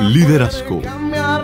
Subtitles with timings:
[0.00, 0.80] Liderazgo,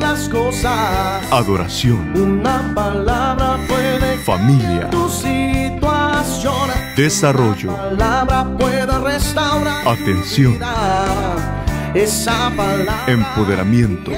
[0.00, 1.23] las cosas.
[1.32, 6.71] adoración, Una palabra puede familia, tu situación.
[6.96, 9.87] desarrollo, Palabra puede restaurar.
[9.88, 10.59] atención,
[11.95, 14.12] Esa palabra empoderamiento,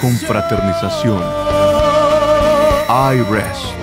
[0.00, 1.22] confraternización.
[3.12, 3.64] iRest.
[3.64, 3.81] Palabra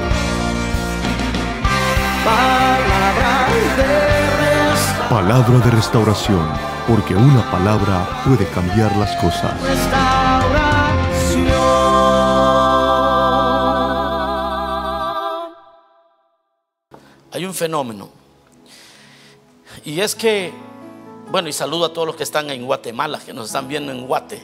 [5.20, 6.48] Palabra de restauración,
[6.88, 9.52] porque una palabra puede cambiar las cosas.
[17.34, 18.10] Hay un fenómeno.
[19.84, 20.54] Y es que,
[21.30, 24.08] bueno, y saludo a todos los que están en Guatemala, que nos están viendo en
[24.08, 24.42] Guate,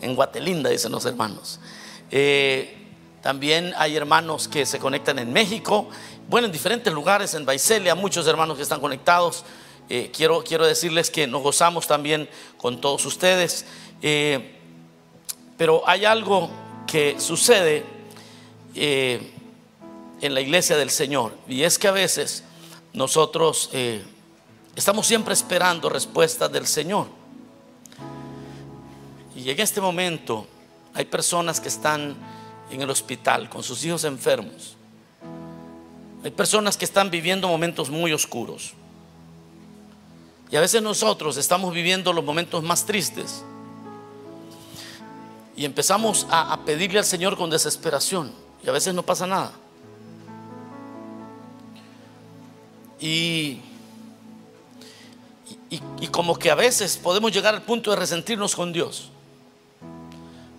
[0.00, 1.60] en Guatelinda, dicen los hermanos.
[2.10, 2.76] Eh,
[3.22, 5.88] también hay hermanos que se conectan en México,
[6.28, 9.44] bueno, en diferentes lugares, en Baicelia, muchos hermanos que están conectados.
[9.88, 13.66] Eh, quiero, quiero decirles que nos gozamos también con todos ustedes.
[14.02, 14.54] Eh,
[15.56, 16.50] pero hay algo
[16.86, 17.84] que sucede
[18.74, 19.32] eh,
[20.20, 21.32] en la iglesia del Señor.
[21.48, 22.42] Y es que a veces
[22.92, 23.70] nosotros
[24.74, 27.06] estamos siempre esperando respuestas del Señor.
[29.36, 30.46] Y en este momento
[30.94, 32.16] hay personas que están
[32.70, 34.76] en el hospital con sus hijos enfermos.
[36.24, 38.74] Hay personas que están viviendo momentos muy oscuros.
[40.50, 43.42] Y a veces nosotros estamos viviendo los momentos más tristes.
[45.56, 48.32] Y empezamos a, pedirle al Señor con desesperación.
[48.64, 49.52] Y a veces no pasa nada.
[53.00, 53.60] Y,
[55.70, 59.10] y como que a veces podemos llegar al punto de resentirnos con Dios.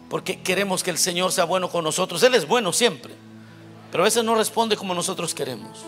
[0.09, 2.21] Porque queremos que el Señor sea bueno con nosotros.
[2.23, 3.13] Él es bueno siempre.
[3.91, 5.80] Pero a veces no responde como nosotros queremos.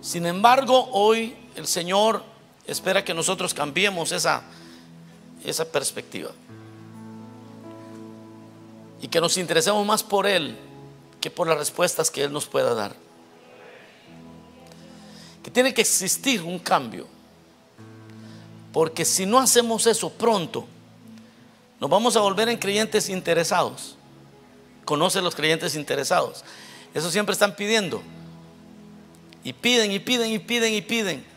[0.00, 2.22] Sin embargo, hoy el Señor
[2.66, 4.42] espera que nosotros cambiemos esa,
[5.44, 6.30] esa perspectiva.
[9.00, 10.56] Y que nos interesemos más por Él
[11.20, 12.94] que por las respuestas que Él nos pueda dar.
[15.42, 17.06] Que tiene que existir un cambio.
[18.72, 20.66] Porque si no hacemos eso pronto,
[21.80, 23.96] nos vamos a volver en creyentes interesados.
[24.84, 26.44] Conoce los creyentes interesados.
[26.92, 28.02] Eso siempre están pidiendo.
[29.42, 31.33] Y piden y piden y piden y piden.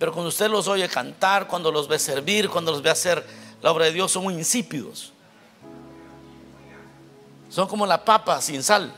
[0.00, 3.22] Pero cuando usted los oye cantar, cuando los ve servir, cuando los ve hacer
[3.60, 5.12] la obra de Dios, son muy insípidos.
[7.50, 8.94] Son como la papa sin sal.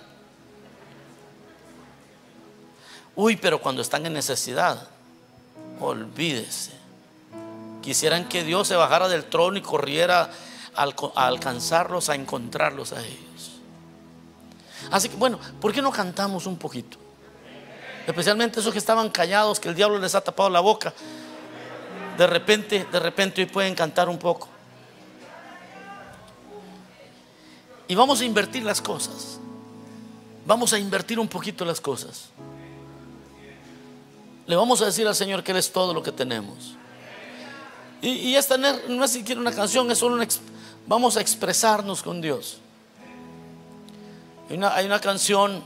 [3.17, 4.87] Uy, pero cuando están en necesidad,
[5.81, 6.71] olvídese.
[7.83, 10.31] Quisieran que Dios se bajara del trono y corriera
[10.77, 13.51] a alcanzarlos, a encontrarlos a ellos.
[14.93, 17.02] Así que bueno, ¿por qué no cantamos un poquito?
[18.07, 20.93] Especialmente esos que estaban callados, que el diablo les ha tapado la boca.
[22.19, 24.49] De repente, de repente hoy pueden cantar un poco.
[27.89, 29.39] Y vamos a invertir las cosas.
[30.45, 32.31] Vamos a invertir un poquito las cosas.
[34.47, 36.77] Le vamos a decir al Señor que Él es todo lo que tenemos.
[38.01, 40.27] Y, esta no es, siquiera una canción, es solo una,
[40.89, 42.59] vamos a expresarnos con Dios.
[44.51, 45.63] Hay una, hay una canción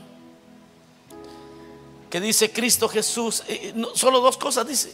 [2.09, 4.93] que dice Cristo Jesús, eh, eh, no, solo dos cosas dice.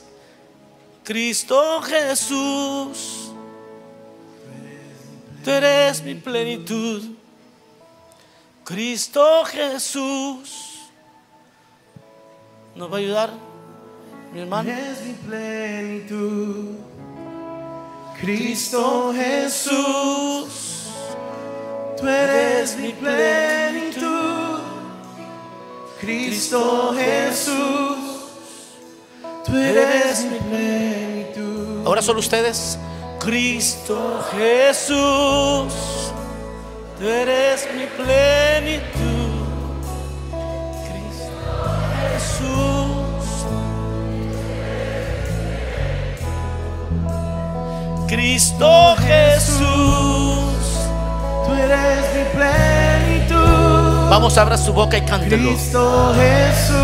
[1.03, 3.31] Cristo Jesús,
[5.43, 7.03] tú eres mi plenitud.
[8.63, 10.79] Cristo Jesús,
[12.75, 13.33] ¿nos va a ayudar,
[14.31, 14.71] mi hermano?
[14.71, 16.75] Es mi plenitud.
[18.21, 20.87] Cristo Jesús,
[21.99, 24.32] tú eres mi plenitud.
[26.03, 27.97] Cristo Jesús,
[29.45, 31.87] tú eres mi plenitud.
[31.87, 32.77] Ahora solo ustedes.
[33.21, 35.73] Cristo Jesús,
[36.99, 39.45] tú eres mi plenitud.
[40.89, 41.39] Cristo
[42.11, 43.23] Jesús.
[48.09, 49.63] Cristo Jesús.
[51.45, 52.92] Tú eres mi plenitud.
[54.13, 55.49] Vamos, abra su boca y cántelo.
[55.49, 56.75] Cristo Jesús,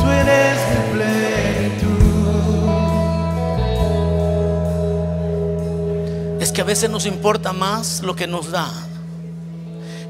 [0.00, 1.92] tú eres mi plenitud.
[6.40, 8.70] Es que a veces nos importa más lo que nos da,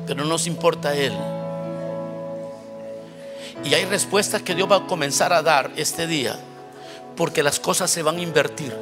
[0.06, 1.12] pero no nos importa Él.
[3.64, 6.38] Y hay respuestas que Dios va a comenzar a dar este día,
[7.16, 8.76] porque las cosas se van a invertir,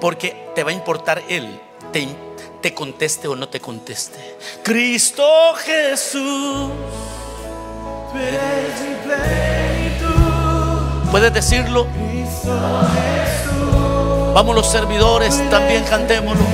[0.00, 1.60] porque te va a importar Él,
[1.92, 2.06] te,
[2.62, 4.38] te conteste o no te conteste.
[4.62, 5.24] Cristo
[5.56, 6.70] Jesús,
[8.12, 10.06] Tú eres mi plenitud.
[11.10, 11.86] ¿Puedes decirlo?
[14.34, 16.44] Vamos los servidores, también cantémoslo.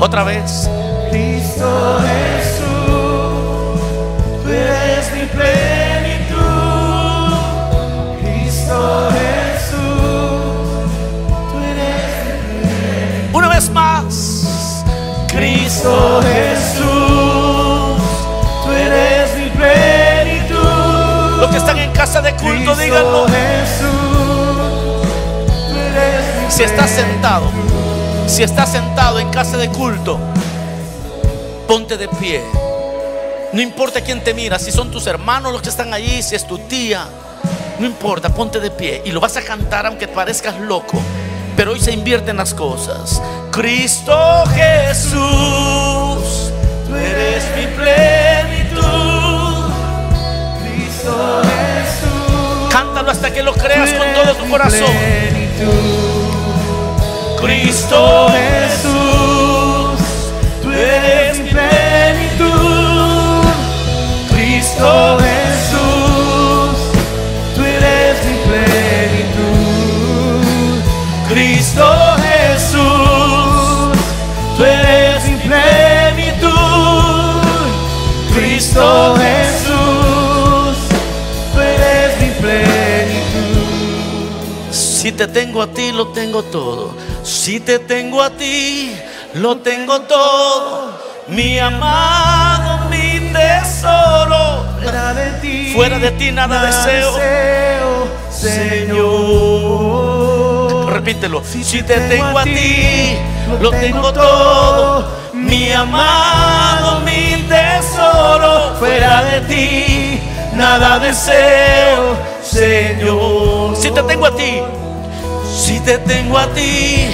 [0.00, 0.68] Otra vez.
[1.10, 3.80] Cristo Jesús,
[4.44, 5.67] tú eres mi plenitud.
[15.78, 16.82] Cristo Jesús,
[18.64, 21.38] tú eres mi plenitud.
[21.38, 23.26] Los que están en casa de culto, Cristo díganlo.
[23.28, 23.86] Jesús,
[25.46, 27.44] tú eres mi Si estás sentado,
[28.26, 30.18] si estás sentado en casa de culto,
[31.68, 32.42] ponte de pie.
[33.52, 36.44] No importa quién te mira, si son tus hermanos los que están allí, si es
[36.44, 37.06] tu tía,
[37.78, 41.00] no importa, ponte de pie y lo vas a cantar aunque parezcas loco.
[41.56, 43.22] Pero hoy se invierten las cosas.
[43.58, 45.18] Cristo Jesús,
[46.86, 49.72] tú eres mi plenitud.
[50.62, 52.70] Cristo Jesús.
[52.70, 54.94] Cántalo hasta que lo creas con todo tu corazón.
[57.42, 59.98] Cristo Jesús,
[60.62, 63.42] tú eres mi plenitud.
[64.30, 65.27] Cristo Jesús,
[84.98, 86.92] Si te tengo a ti, lo tengo todo.
[87.22, 88.90] Si te tengo a ti,
[89.34, 90.90] lo tengo todo.
[91.28, 94.64] Mi amado, mi tesoro.
[94.82, 97.12] Fuera de ti, Fuera de ti nada deseo.
[98.28, 98.98] Señor.
[100.92, 101.44] Repítelo.
[101.44, 103.16] Si te tengo a ti,
[103.60, 105.06] lo tengo todo.
[105.32, 108.74] Mi amado, mi tesoro.
[108.80, 110.20] Fuera de ti,
[110.54, 113.76] nada deseo, Señor.
[113.76, 114.60] Si te tengo a ti,
[115.58, 117.10] si te tengo a ti,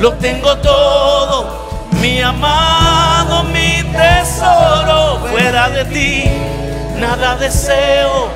[0.00, 1.66] lo tengo todo.
[2.00, 6.24] Mi amado, mi tesoro, fuera de ti,
[7.00, 8.28] nada deseo,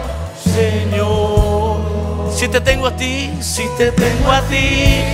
[0.42, 2.30] Señor.
[2.34, 5.04] Si te tengo a ti, si te tengo a ti,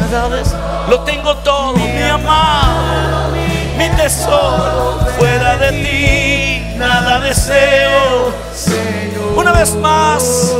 [0.00, 0.42] nada
[0.88, 3.34] lo tengo todo, mi amado,
[3.76, 9.36] mi tesoro, fuera de ti, nada deseo, Señor.
[9.36, 10.54] una vez más.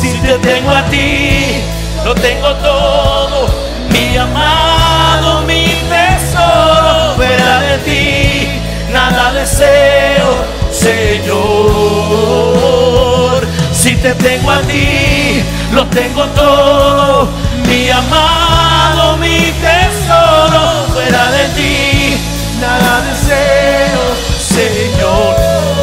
[0.00, 1.62] Si te tengo a ti,
[2.04, 3.46] lo tengo todo.
[3.90, 7.14] Mi amado, mi tesoro.
[7.16, 8.48] Fuera de ti,
[8.92, 11.32] nada deseo, Señor.
[13.72, 17.28] Si te tengo a ti, lo tengo todo.
[17.68, 20.86] Mi amado, mi tesoro.
[20.92, 22.18] Fuera de ti,
[22.62, 24.02] Nada deseo,
[24.38, 25.34] Señor.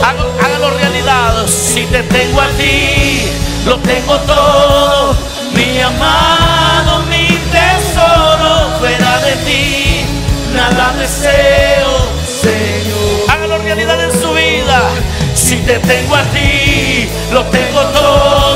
[0.02, 1.46] Hágalo, realidad.
[1.46, 3.28] Si te tengo a ti,
[3.66, 5.29] lo tengo todo.
[5.56, 8.78] Mi amado, mi tesoro.
[8.80, 10.06] Fuera de ti,
[10.54, 11.92] nada deseo,
[12.26, 13.30] Señor.
[13.30, 14.90] Hágalo realidad en su vida.
[15.34, 18.49] Si te tengo a ti, lo tengo todo.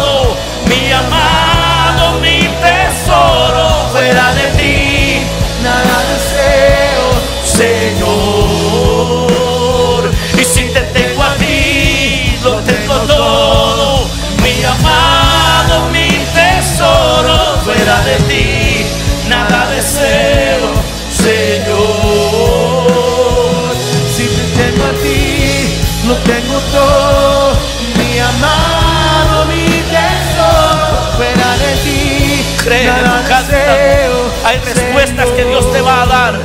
[34.46, 36.40] Hay respuestas que Dios te va a dar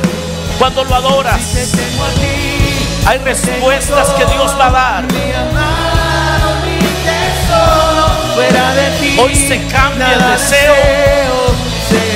[0.57, 1.41] cuando lo adoras.
[3.05, 5.05] Hay respuestas que Dios va a dar.
[9.21, 10.73] Hoy se cambia el deseo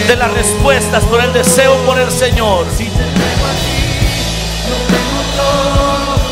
[0.08, 2.66] De las respuestas por el deseo por el Señor.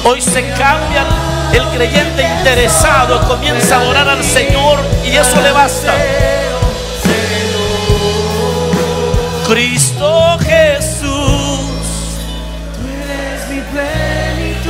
[0.04, 1.06] Hoy se cambia
[1.54, 5.94] el creyente interesado, comienza a adorar al Señor y eso le basta.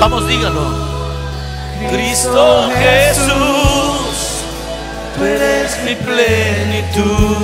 [0.01, 0.65] Vamos, dígalo.
[1.91, 4.41] Cristo Jesús.
[5.15, 7.37] Tú eres mi plenitud.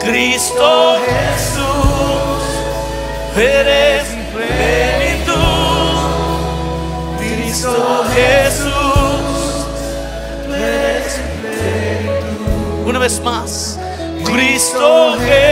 [0.00, 2.42] Cristo Jesús.
[3.36, 5.36] Eres mi plenitud.
[7.18, 8.72] Cristo Jesús.
[10.46, 12.88] Tú eres mi plenitud.
[12.88, 13.78] Una vez más.
[14.24, 15.51] Cristo Jesús.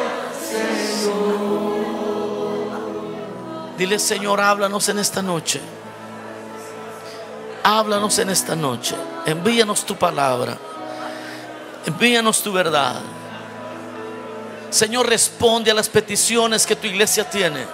[3.81, 5.59] Dile, Señor, háblanos en esta noche.
[7.63, 8.95] Háblanos en esta noche.
[9.25, 10.55] Envíanos tu palabra.
[11.87, 13.01] Envíanos tu verdad.
[14.69, 17.65] Señor, responde a las peticiones que tu iglesia tiene.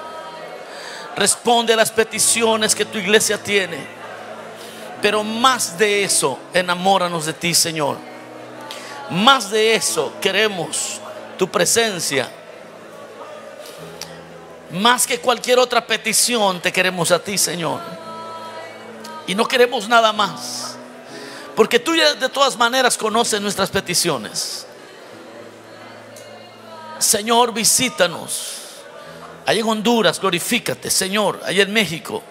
[1.18, 3.86] Responde a las peticiones que tu iglesia tiene.
[5.02, 7.98] Pero más de eso, enamóranos de ti, Señor.
[9.10, 11.02] Más de eso, queremos
[11.38, 12.32] tu presencia.
[14.72, 17.80] Más que cualquier otra petición, te queremos a ti, Señor.
[19.26, 20.78] Y no queremos nada más.
[21.56, 24.66] Porque tú ya de todas maneras conoces nuestras peticiones.
[27.00, 28.56] Señor, visítanos.
[29.46, 31.40] Allá en Honduras, glorifícate, Señor.
[31.46, 32.22] Allá en México.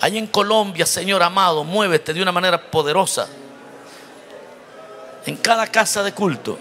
[0.00, 3.26] Allá en Colombia, Señor amado, muévete de una manera poderosa.
[5.24, 6.58] En cada casa de culto.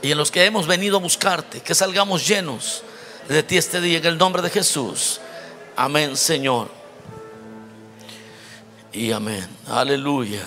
[0.00, 2.84] Y en los que hemos venido a buscarte, que salgamos llenos
[3.28, 5.20] de ti este día en el nombre de Jesús.
[5.76, 6.68] Amén, Señor.
[8.92, 9.48] Y amén.
[9.68, 10.46] Aleluya.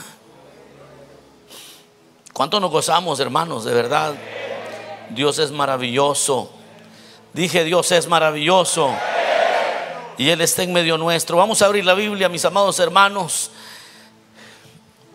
[2.34, 3.66] ¿Cuánto nos gozamos, hermanos?
[3.66, 4.16] De verdad.
[5.10, 6.52] Dios es maravilloso.
[7.34, 8.94] Dije, Dios es maravilloso.
[10.18, 11.38] Y Él está en medio nuestro.
[11.38, 13.52] Vamos a abrir la Biblia, mis amados hermanos.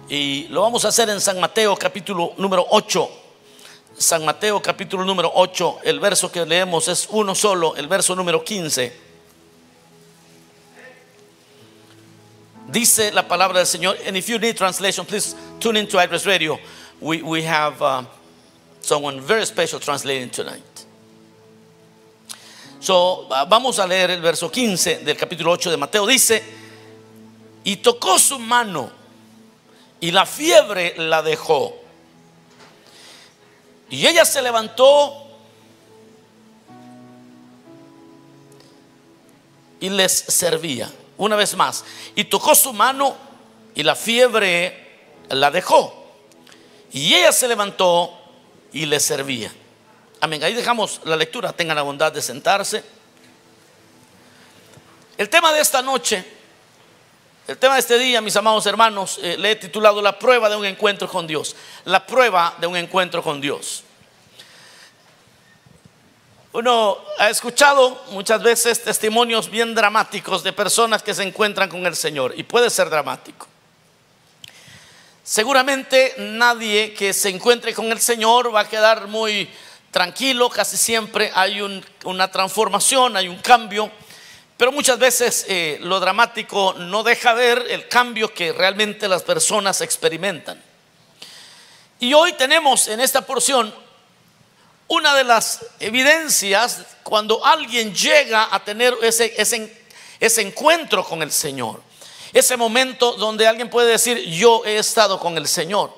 [0.09, 3.22] Y lo vamos a hacer en San Mateo capítulo número 8.
[3.97, 8.43] San Mateo capítulo número 8, el verso que leemos es uno solo, el verso número
[8.43, 8.93] 15.
[12.69, 16.59] Dice la palabra del Señor, and if you need translation, please tune into Address Radio.
[17.01, 18.05] We, we have uh,
[18.81, 20.63] someone very special translating tonight.
[22.81, 26.07] So, vamos a leer el verso 15 del capítulo 8 de Mateo.
[26.07, 26.43] Dice,
[27.63, 28.91] y tocó su mano
[30.01, 31.82] y la fiebre la dejó.
[33.93, 35.29] Y ella se levantó
[39.81, 40.91] y les servía.
[41.19, 41.85] Una vez más.
[42.15, 43.15] Y tocó su mano
[43.75, 46.07] y la fiebre la dejó.
[46.91, 48.19] Y ella se levantó
[48.73, 49.53] y les servía.
[50.23, 50.43] Amén.
[50.43, 51.53] Ahí dejamos la lectura.
[51.53, 52.83] Tengan la bondad de sentarse.
[55.19, 56.25] El tema de esta noche,
[57.49, 60.57] el tema de este día, mis amados hermanos, eh, le he titulado La prueba de
[60.57, 61.57] un encuentro con Dios.
[61.85, 63.83] La prueba de un encuentro con Dios.
[66.53, 71.97] Uno ha escuchado muchas veces testimonios bien dramáticos de personas que se encuentran con el
[71.97, 73.49] Señor y puede ser dramático.
[75.25, 79.49] Seguramente nadie que se encuentre con el Señor va a quedar muy
[79.91, 81.61] tranquilo, casi siempre hay
[82.05, 83.91] una transformación, hay un cambio,
[84.63, 89.81] pero muchas veces eh, lo dramático no deja ver el cambio que realmente las personas
[89.81, 90.63] experimentan.
[91.99, 93.75] Y hoy tenemos en esta porción
[94.87, 99.85] una de las evidencias cuando alguien llega a tener ese, ese,
[100.21, 101.83] ese encuentro con el Señor.
[102.33, 105.93] Ese momento donde alguien puede decir, yo he estado con el Señor.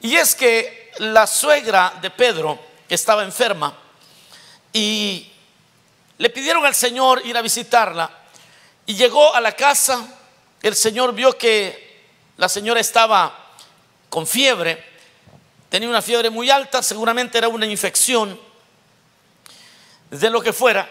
[0.00, 2.58] Y es que la suegra de Pedro
[2.88, 3.78] estaba enferma
[4.72, 5.30] y
[6.18, 8.10] le pidieron al Señor ir a visitarla
[8.86, 10.06] y llegó a la casa,
[10.62, 11.88] el Señor vio que
[12.36, 13.46] la señora estaba
[14.08, 14.88] con fiebre
[15.68, 18.38] tenía una fiebre muy alta, seguramente era una infección
[20.10, 20.88] de lo que fuera.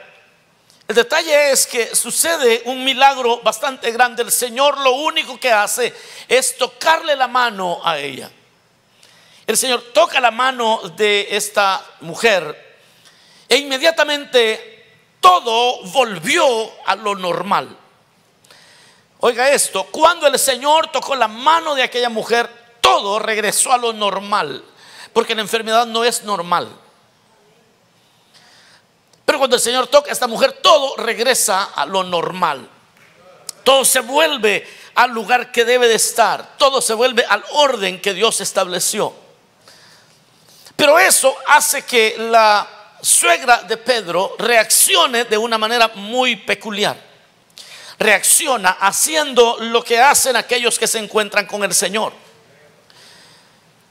[0.87, 4.23] El detalle es que sucede un milagro bastante grande.
[4.23, 5.93] El Señor lo único que hace
[6.27, 8.31] es tocarle la mano a ella.
[9.45, 12.77] El Señor toca la mano de esta mujer
[13.49, 14.76] e inmediatamente
[15.27, 17.67] todo volvió a lo normal.
[19.19, 23.91] Oiga esto, cuando el Señor tocó la mano de aquella mujer, todo regresó a lo
[23.91, 24.63] normal,
[25.11, 26.69] porque la enfermedad no es normal.
[29.25, 32.69] Pero cuando el Señor toca a esta mujer, todo regresa a lo normal.
[33.65, 34.65] Todo se vuelve
[34.95, 36.55] al lugar que debe de estar.
[36.57, 39.13] Todo se vuelve al orden que Dios estableció.
[40.77, 46.97] Pero eso hace que la suegra de Pedro reaccione de una manera muy peculiar.
[47.99, 52.13] Reacciona haciendo lo que hacen aquellos que se encuentran con el Señor.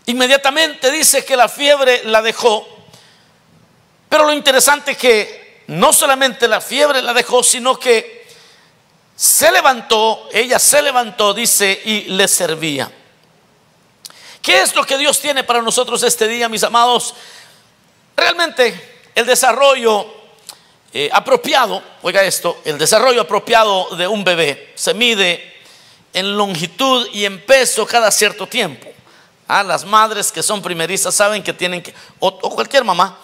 [0.07, 2.67] Inmediatamente dice que la fiebre la dejó.
[4.09, 8.27] Pero lo interesante es que no solamente la fiebre la dejó, sino que
[9.17, 12.91] se levantó, ella se levantó, dice, y le servía.
[14.41, 17.15] ¿Qué es lo que Dios tiene para nosotros este día, mis amados?
[18.17, 20.07] Realmente el desarrollo
[20.93, 25.55] eh, apropiado, oiga esto, el desarrollo apropiado de un bebé se mide
[26.13, 28.87] en longitud y en peso cada cierto tiempo.
[29.49, 33.19] ah, las madres que son primerizas saben que tienen que, o, cualquier mamá,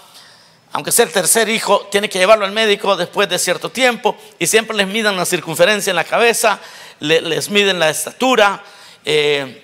[0.73, 4.47] aunque sea el tercer hijo, tiene que llevarlo al médico después de cierto tiempo y
[4.47, 6.59] siempre les miden la circunferencia en la cabeza,
[7.01, 8.65] les miden la estatura
[9.05, 9.63] eh,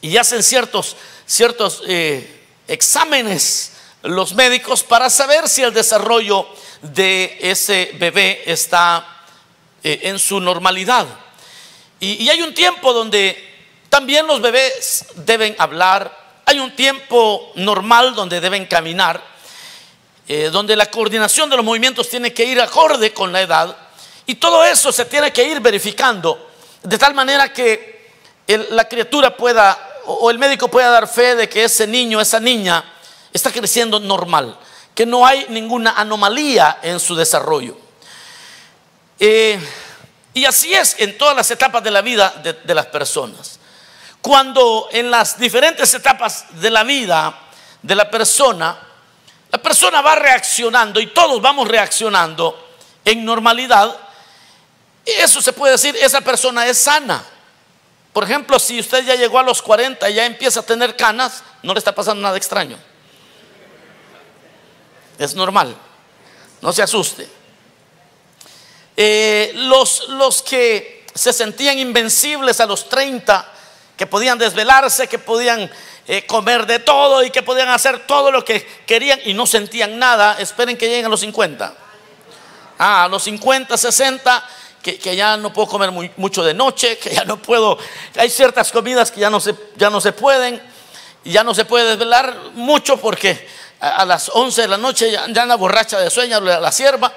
[0.00, 6.46] y hacen ciertos, ciertos eh, exámenes los médicos para saber si el desarrollo
[6.82, 9.06] de ese bebé está
[9.82, 11.06] eh, en su normalidad.
[12.00, 13.36] Y, hay un tiempo donde
[13.90, 19.22] también los bebés deben hablar, hay un tiempo normal donde deben caminar,
[20.26, 23.76] eh, donde la coordinación de los movimientos tiene que ir acorde con la edad,
[24.26, 26.50] y todo eso se tiene que ir verificando,
[26.82, 28.00] de tal manera que
[28.46, 32.82] la criatura pueda, o el médico pueda dar fe de que ese niño, esa niña,
[33.32, 34.58] está creciendo normal
[34.94, 37.76] que no hay ninguna anomalía en su desarrollo.
[39.18, 39.58] Eh,
[40.34, 43.58] y así es en todas las etapas de la vida de, las personas.
[44.20, 47.34] Cuando en las diferentes etapas de la vida
[47.82, 48.78] de la persona,
[49.50, 52.68] la persona va reaccionando y todos vamos reaccionando
[53.04, 53.96] en normalidad,
[55.04, 57.24] eso se puede decir, esa persona es sana.
[58.12, 61.42] Por ejemplo, si usted ya llegó a los 40 y ya empieza a tener canas,
[61.62, 62.76] no le está pasando nada extraño.
[65.20, 65.76] Es normal.
[66.62, 67.28] No se asuste.
[68.96, 73.46] Eh, los, los que se sentían invencibles a los 30,
[73.98, 75.70] que podían desvelarse, que podían
[76.08, 79.98] eh, comer de todo y que podían hacer todo lo que querían y no sentían
[79.98, 81.74] nada, esperen que lleguen a los 50.
[82.78, 84.48] Ah, a los 50, 60,
[84.82, 87.76] que, ya no puedo comer mucho de noche, que ya no puedo,
[88.16, 90.62] hay ciertas comidas que ya no se, ya no se pueden,
[91.24, 95.56] ya no se puede desvelar mucho porque a, las 11 de la noche ya, anda
[95.56, 97.12] borracha de sueño la, sierva.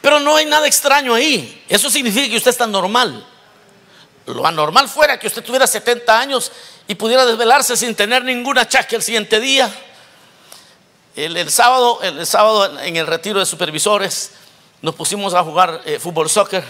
[0.00, 1.64] Pero no hay nada extraño ahí.
[1.68, 3.26] Eso significa que usted está normal.
[4.26, 6.52] Lo anormal fuera que usted tuviera 70 años
[6.86, 9.70] y pudiera desvelarse sin tener ninguna achaque el siguiente día.
[11.16, 14.32] El, sábado, el, sábado en el retiro de supervisores
[14.80, 16.62] nos pusimos a jugar eh, fútbol soccer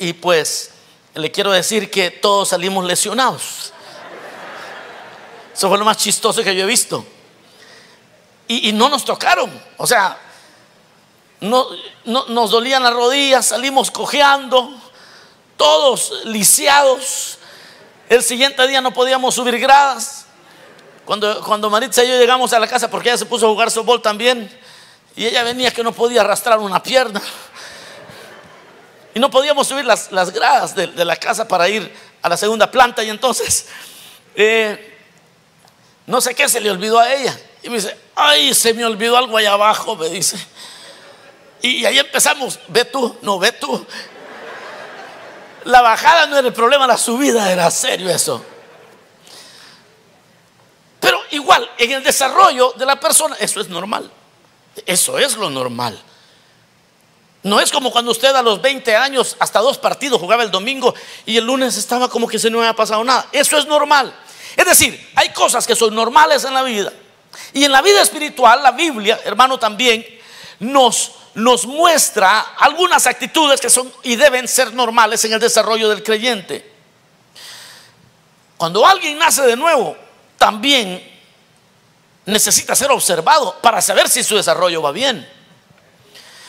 [0.00, 0.70] y pues
[1.14, 3.72] le quiero decir que todos salimos lesionados.
[5.56, 7.02] Eso fue lo más chistoso que yo he visto.
[8.46, 9.50] Y, no nos tocaron.
[9.78, 10.18] O sea,
[11.40, 11.66] no,
[12.04, 14.70] nos dolían las rodillas, salimos cojeando,
[15.56, 17.38] todos lisiados.
[18.10, 20.26] El siguiente día no podíamos subir gradas.
[21.06, 23.70] Cuando, cuando Maritza y yo llegamos a la casa, porque ella se puso a jugar
[23.70, 24.50] softball también,
[25.16, 27.22] y ella venía que no podía arrastrar una pierna.
[29.14, 31.90] Y no podíamos subir las, gradas de, la casa para ir
[32.20, 33.02] a la segunda planta.
[33.02, 33.68] Y entonces,
[34.34, 34.95] eh,
[36.06, 37.38] no sé qué se le olvidó a ella.
[37.62, 40.36] Y me dice, ay, se me olvidó algo allá abajo, me dice.
[41.62, 43.84] Y, ahí empezamos, ve tú, no ve tú.
[45.64, 48.44] La bajada no era el problema, la subida era serio eso.
[51.00, 54.10] Pero igual, en el desarrollo de la persona, eso es normal.
[54.84, 56.00] Eso es lo normal.
[57.42, 60.94] No es como cuando usted a los 20 años, hasta dos partidos jugaba el domingo
[61.24, 63.26] y el lunes estaba como que se no había pasado nada.
[63.32, 64.14] Eso es normal.
[64.56, 66.92] Es decir, hay cosas que son normales en la vida.
[67.52, 70.04] Y en la vida espiritual, la Biblia, hermano, también
[70.58, 76.02] nos, nos muestra algunas actitudes que son y deben ser normales en el desarrollo del
[76.02, 76.72] creyente.
[78.56, 79.96] Cuando alguien nace de nuevo,
[80.38, 81.16] también
[82.24, 85.28] necesita ser observado para saber si su desarrollo va bien.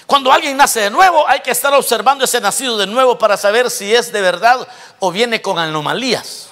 [0.05, 3.69] Cuando alguien nace de nuevo, hay que estar observando ese nacido de nuevo para saber
[3.69, 4.65] si es de verdad
[4.99, 6.46] o viene con anomalías.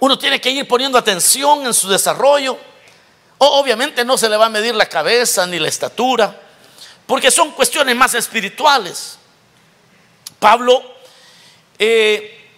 [0.00, 2.58] Uno tiene que ir poniendo atención en su desarrollo.
[3.38, 6.40] O, obviamente no se le va a medir la cabeza ni la estatura,
[7.06, 9.18] porque son cuestiones más espirituales.
[10.38, 10.82] Pablo,
[11.78, 12.50] eh,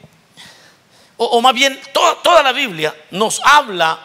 [1.17, 3.99] o, más bien toda la Biblia nos habla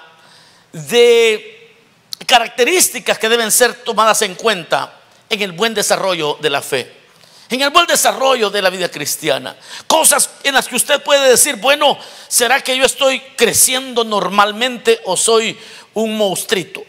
[0.72, 1.76] de
[2.26, 7.03] características que deben ser tomadas en cuenta en el buen desarrollo de la fe
[7.50, 9.56] en el buen desarrollo de la vida cristiana.
[9.88, 15.18] Cosas en las que usted puede decir, bueno, ¿será que yo estoy creciendo normalmente o
[15.18, 15.58] soy
[15.94, 16.84] un monstruito?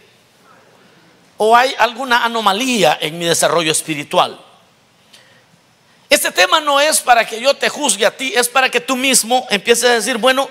[1.37, 4.41] ¿O hay alguna anomalía en mi desarrollo espiritual?
[6.09, 8.95] Este tema no es para que yo te juzgue a ti, es para que tú
[8.95, 10.49] mismo empieces a decir, bueno,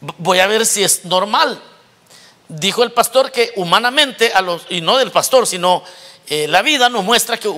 [0.00, 1.60] voy a ver si es normal.
[2.48, 4.32] dijo el pastor que humanamente,
[4.68, 5.82] y no del pastor, sino
[6.28, 7.48] eh, la vida nos muestra que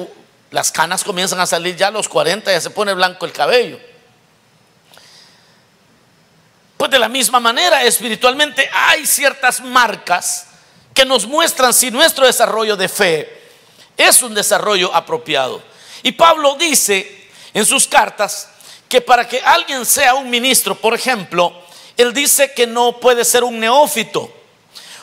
[0.55, 3.77] las canas comienzan a salir ya a los 40, ya se pone blanco el cabello.
[6.77, 10.47] Pues de la misma manera, espiritualmente hay ciertas marcas
[10.95, 13.43] que nos muestran si nuestro desarrollo de fe
[13.97, 15.61] es un desarrollo apropiado.
[16.05, 18.49] Y Pablo dice en sus cartas
[18.89, 21.53] que para que alguien sea un ministro, por ejemplo,
[21.97, 24.33] él dice que no puede ser un neófito.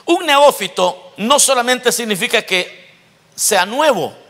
[0.05, 2.89] Un neófito no solamente significa que
[3.35, 4.20] sea nuevo.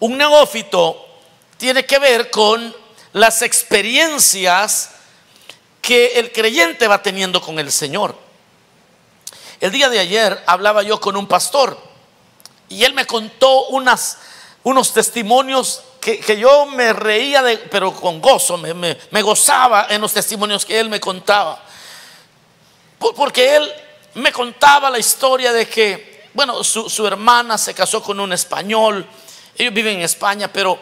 [0.00, 1.06] Un neófito
[1.58, 2.74] tiene que ver con
[3.12, 4.90] las experiencias
[5.82, 8.16] que el creyente va teniendo con el Señor.
[9.60, 11.78] El día de ayer hablaba yo con un pastor
[12.70, 14.18] y él me contó unas,
[14.62, 20.14] unos testimonios que, yo me reía, de, pero con gozo, me, me, gozaba en los
[20.14, 21.62] testimonios que él me contaba.
[22.98, 23.70] Porque él
[24.14, 29.06] me contaba la historia de que, bueno, su, su hermana se casó con un español,
[29.60, 30.78] ellos viven en España, pero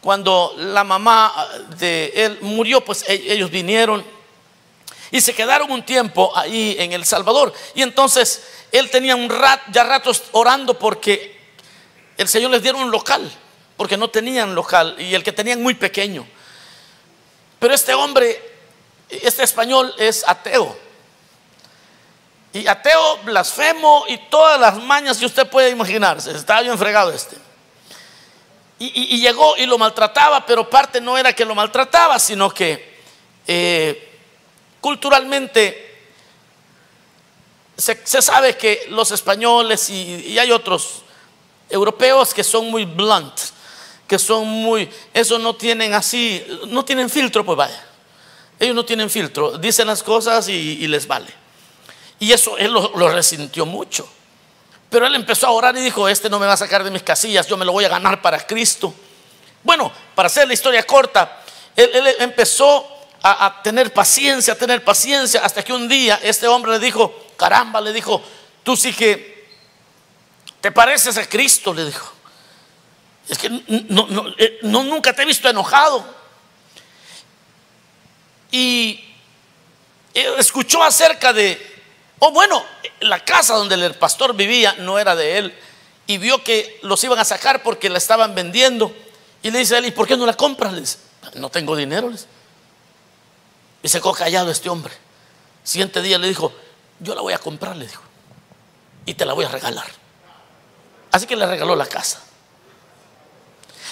[0.00, 4.04] cuando la mamá de él murió, pues e, ellos vinieron
[5.10, 7.52] y se quedaron un tiempo ahí en El Salvador.
[7.74, 11.38] Y entonces él tenía un rat, ya ratos orando porque
[12.16, 13.30] el Señor les dieron un local,
[13.76, 16.26] porque no tenían local y el que tenían muy pequeño.
[17.58, 18.40] Pero este hombre,
[19.08, 20.78] este español es ateo.
[22.52, 26.30] Y ateo, blasfemo y todas las mañas que usted puede imaginarse.
[26.30, 27.36] Estaba bien fregado este.
[28.82, 32.98] Y, llegó y lo maltrataba, pero parte no era que lo maltrataba, sino que
[33.46, 34.10] eh,
[34.80, 35.88] Culturalmente
[37.76, 41.02] se, sabe que los españoles y, hay otros
[41.68, 43.34] europeos que son muy blunt,
[44.06, 47.86] que son muy, eso no tienen así, no tienen filtro, pues vaya.
[48.58, 51.32] Ellos no tienen filtro, dicen las cosas y, les vale.
[52.18, 54.08] Y eso él lo, resintió mucho.
[54.90, 57.02] Pero él empezó a orar y dijo, este no me va a sacar de mis
[57.02, 58.92] casillas, yo me lo voy a ganar para Cristo.
[59.62, 61.42] Bueno, para hacer la historia corta,
[61.76, 66.78] él empezó a, tener paciencia, a tener paciencia, hasta que un día este hombre le
[66.78, 68.22] dijo, caramba, le dijo,
[68.62, 69.48] tú sí que
[70.60, 72.12] te pareces a Cristo, le dijo.
[73.28, 76.04] Es que eh, no, nunca te he visto enojado.
[78.50, 79.04] Y
[80.14, 81.69] escuchó acerca de,
[82.20, 82.64] oh bueno,
[83.00, 85.58] la casa donde el pastor vivía no era de él.
[86.06, 88.94] Y vio que los iban a sacar porque la estaban vendiendo.
[89.42, 90.72] Y le dice a él, ¿y por qué no la compras?
[90.72, 90.98] Le dice,
[91.34, 92.08] no tengo dinero.
[92.08, 92.26] Le dice.
[93.82, 94.92] Y se quedó callado este hombre.
[95.62, 96.52] Siguiente día le dijo,
[96.98, 98.02] yo la voy a comprar, le dijo,
[99.06, 99.86] y te la voy a regalar.
[101.12, 102.20] Así que le regaló la casa.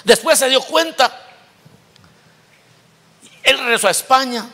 [0.04, 1.26] Después se dio cuenta,
[3.42, 4.48] él regresó a España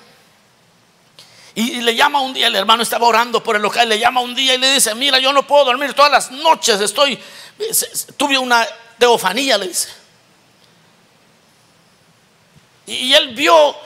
[1.54, 4.34] y, le llama un día, el hermano estaba orando por el local, le llama un
[4.34, 7.18] día y le dice, mira, yo no puedo dormir todas las noches, estoy,
[8.16, 8.66] tuve una
[8.98, 9.88] teofanía, le dice.
[12.86, 13.76] Y él vio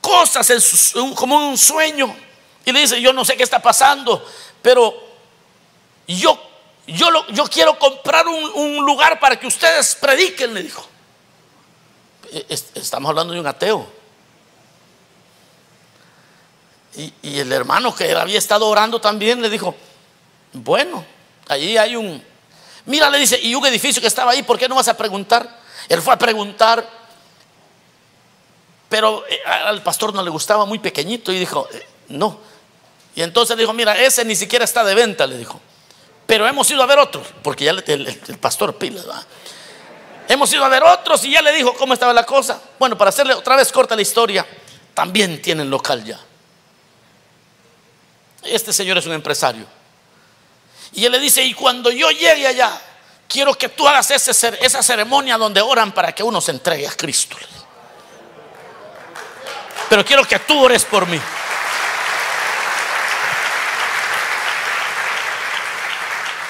[0.00, 2.16] cosas como un sueño.
[2.64, 4.26] Y le dice, yo no sé qué está pasando,
[4.62, 4.94] pero
[6.06, 6.40] yo,
[6.86, 10.86] yo, yo quiero comprar un, lugar para que ustedes prediquen, le dijo.
[12.32, 13.99] E, estamos hablando de un ateo.
[16.96, 19.74] Y, el hermano que había estado orando también le dijo,
[20.52, 21.04] bueno,
[21.48, 22.22] allí hay un...
[22.86, 25.60] Mira, le dice, y un edificio que estaba ahí, ¿por qué no vas a preguntar?
[25.88, 27.00] Él fue a preguntar
[28.90, 32.40] pero eh, al pastor no le gustaba muy pequeñito y dijo, eh, no.
[33.14, 35.60] Y entonces dijo, mira, ese ni siquiera está de venta, le dijo.
[36.26, 39.06] Pero hemos ido a ver otros, porque ya el, pastor Pilas,
[40.28, 42.60] hemos ido a ver otros y ya le dijo cómo estaba la cosa.
[42.78, 44.44] Bueno, para hacerle otra vez corta la historia,
[44.92, 46.18] también tienen local ya.
[48.42, 49.66] Este señor es un empresario.
[50.92, 52.80] Y él le dice, y cuando yo llegue allá,
[53.28, 57.36] quiero que tú hagas esa ceremonia donde oran para que uno se entregue a Cristo
[59.90, 61.20] pero quiero que tú ores por mí.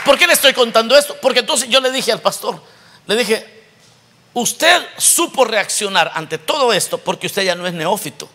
[0.05, 1.17] ¿Por qué le estoy contando esto?
[1.23, 2.63] Porque entonces yo le dije al pastor,
[3.07, 3.65] le dije,
[4.35, 8.29] usted supo reaccionar ante todo esto porque usted ya no es neófito.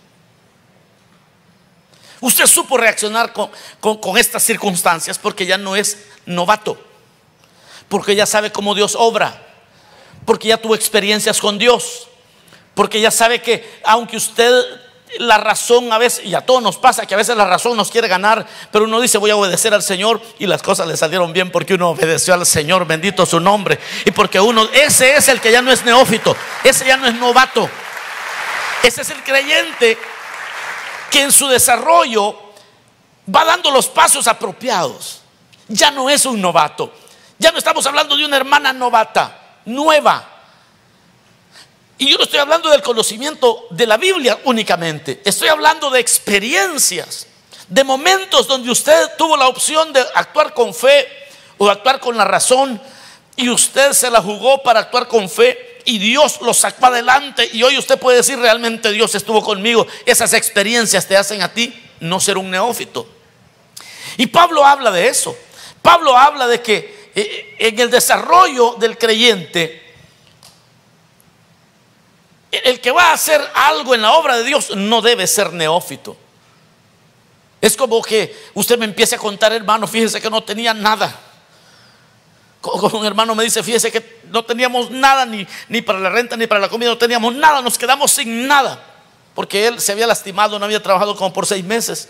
[2.21, 3.49] Usted supo reaccionar con,
[3.79, 6.77] con, estas circunstancias porque ya no es novato,
[7.89, 9.41] porque ya sabe cómo Dios obra,
[10.25, 12.07] porque ya tuvo experiencias con Dios,
[12.73, 14.51] porque ya sabe que aunque usted
[15.19, 17.91] la razón a veces, y a todos nos pasa que a veces la razón nos
[17.91, 21.31] quiere ganar, pero uno dice voy a obedecer al Señor y las cosas le salieron
[21.31, 25.41] bien porque uno obedeció al Señor, bendito su nombre, y porque uno, ese es el
[25.41, 27.69] que ya no es neófito, ese ya no es novato,
[28.83, 29.97] ese es el creyente
[31.09, 32.37] que en su desarrollo
[33.33, 35.21] va dando los pasos apropiados.
[35.67, 36.93] Ya no es un novato.
[37.37, 40.29] Ya no estamos hablando de una hermana novata, nueva.
[41.97, 45.21] Y yo no estoy hablando del conocimiento de la Biblia únicamente.
[45.25, 47.27] Estoy hablando de experiencias,
[47.67, 51.07] de momentos donde usted tuvo la opción de actuar con fe
[51.57, 52.81] o actuar con la razón
[53.35, 57.63] y usted se la jugó para actuar con fe y Dios lo sacó adelante y
[57.63, 59.85] hoy usted puede decir realmente Dios estuvo conmigo.
[60.05, 63.07] Esas experiencias te hacen a ti no ser un neófito.
[64.17, 65.37] Y Pablo habla de eso.
[65.81, 69.83] Pablo habla de que eh, en el desarrollo del creyente,
[72.51, 76.17] el que va a hacer algo en la obra de Dios no debe ser neófito.
[77.61, 81.19] Es como que usted me empiece a contar, hermano, fíjese que no tenía nada.
[82.61, 84.01] Como un hermano me dice, fíjese que
[84.35, 87.61] no teníamos nada ni, ni para la renta ni para la comida, no teníamos nada,
[87.61, 88.83] nos quedamos sin nada.
[89.33, 92.09] Porque él se había lastimado, no había trabajado como por seis meses,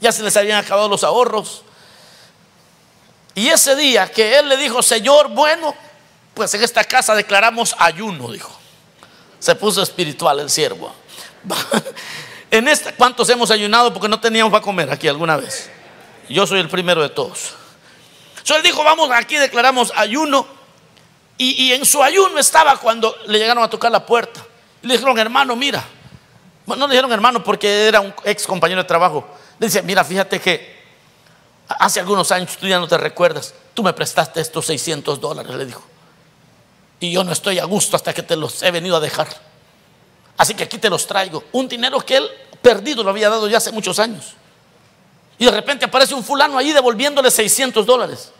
[0.00, 1.62] ya se les habían acabado los ahorros.
[3.34, 5.74] Y ese día que él le dijo, Señor, bueno,
[6.32, 8.58] pues en esta casa declaramos ayuno, dijo.
[9.38, 10.94] Se puso espiritual el siervo.
[12.50, 15.68] en esta, ¿cuántos hemos ayunado porque no teníamos para comer aquí alguna vez?
[16.26, 17.54] Yo soy el primero de todos.
[18.38, 20.59] Entonces él dijo, vamos, aquí declaramos ayuno.
[21.42, 24.44] Y, en su ayuno estaba cuando le llegaron a tocar la puerta.
[24.82, 25.82] Le dijeron, hermano, mira.
[26.66, 29.26] no le dijeron hermano porque era un ex compañero de trabajo.
[29.58, 30.82] Le dice, mira, fíjate que
[31.66, 33.54] hace algunos años tú ya no te recuerdas.
[33.72, 35.82] Tú me prestaste estos 600 dólares, le dijo.
[37.00, 39.28] Y yo no estoy a gusto hasta que te los he venido a dejar.
[40.36, 41.44] Así que aquí te los traigo.
[41.52, 42.28] Un dinero que él
[42.60, 44.34] perdido lo había dado ya hace muchos años.
[45.38, 48.30] Y de repente aparece un fulano ahí devolviéndole 600 dólares.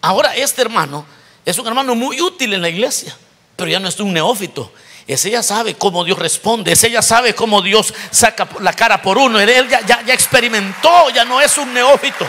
[0.00, 1.04] Ahora este hermano
[1.44, 3.16] es un hermano muy útil en la iglesia,
[3.56, 4.72] pero ya no es un neófito.
[5.06, 9.16] Ese ya sabe cómo Dios responde, ese ya sabe cómo Dios saca la cara por
[9.16, 9.40] uno.
[9.40, 12.26] Él ya, ya, experimentó, ya no es un neófito.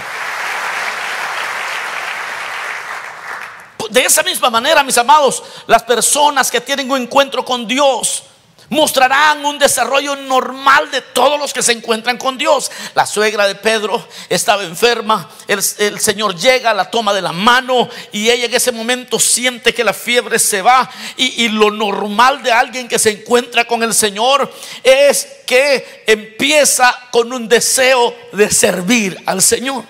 [3.90, 8.24] De esa misma manera, mis amados, las personas que tienen un encuentro con Dios
[8.70, 12.72] mostrarán un desarrollo normal de todos los que se encuentran con Dios.
[12.96, 15.62] La suegra de Pedro estaba enferma, el,
[16.00, 19.94] Señor llega, la toma de la mano y ella en ese momento siente que la
[19.94, 24.52] fiebre se va y, y lo normal de alguien que se encuentra con el Señor
[24.84, 29.84] es que empieza con un deseo de servir al Señor.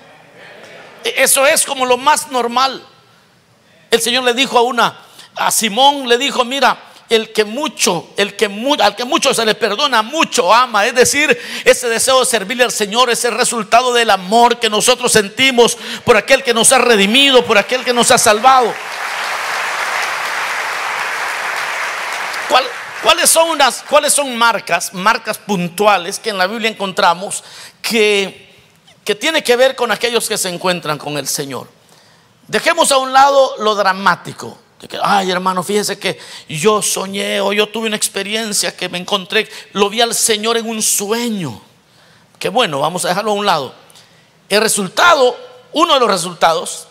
[1.03, 2.85] Eso es como lo más normal.
[3.91, 4.97] El Señor le dijo a una,
[5.35, 6.77] a Simón le dijo, mira,
[7.09, 8.45] el que mucho, el que
[8.79, 10.85] al que mucho se le perdona, mucho ama.
[10.85, 15.11] Es decir, ese deseo de servirle al Señor es el resultado del amor que nosotros
[15.11, 18.73] sentimos por aquel que nos ha redimido, por aquel que nos ha salvado.
[23.01, 27.45] ¿Cuáles son unas, cuáles son marcas, marcas puntuales que en la Biblia encontramos
[27.81, 28.53] que,
[29.05, 31.69] que tiene que ver con aquellos que se encuentran con el Señor?
[32.47, 34.59] Dejemos a un lado lo dramático
[35.01, 39.89] ay hermano, fíjese que yo soñé o yo tuve una experiencia que me encontré, lo
[39.89, 41.61] vi al Señor en un sueño.
[42.37, 43.73] Que bueno, vamos a dejarlo a un lado.
[44.47, 45.37] El resultado,
[45.73, 46.87] uno de los resultados,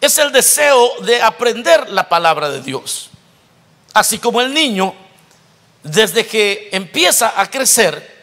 [0.00, 3.10] es el deseo de aprender la palabra de Dios.
[3.92, 4.94] Así como el niño,
[5.82, 8.18] desde que empieza a crecer,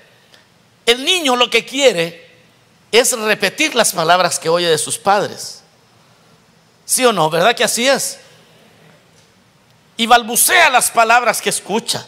[0.86, 2.28] el niño lo que quiere
[2.92, 5.62] es repetir las palabras que oye de sus padres.
[6.86, 7.30] ¿Sí o no?
[7.30, 8.20] ¿Verdad que así es?
[9.98, 12.06] Y balbucea las palabras que escucha.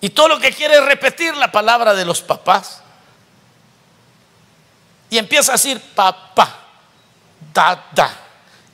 [0.00, 2.82] Y todo lo que quiere es repetir la palabra de los papás.
[5.08, 6.52] Y empieza a decir papá,
[7.54, 8.10] da, da.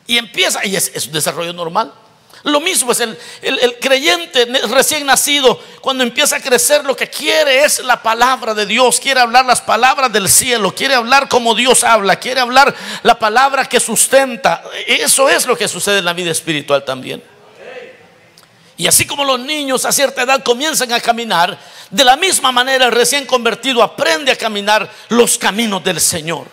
[0.07, 1.93] Y empieza, y es, un desarrollo normal.
[2.45, 7.65] Lo mismo es el, el, creyente recién nacido, cuando empieza a crecer, lo que quiere
[7.65, 11.85] es la palabra de Dios, quiere hablar las palabras del cielo, quiere hablar como Dios
[11.85, 14.65] habla, quiere hablar la palabra que sustenta.
[14.89, 17.23] Eso es lo que sucede en la vida espiritual también.
[18.77, 21.59] Y así como los niños a cierta edad comienzan a caminar,
[21.91, 26.47] de la misma manera el recién convertido aprende a caminar los caminos del Señor.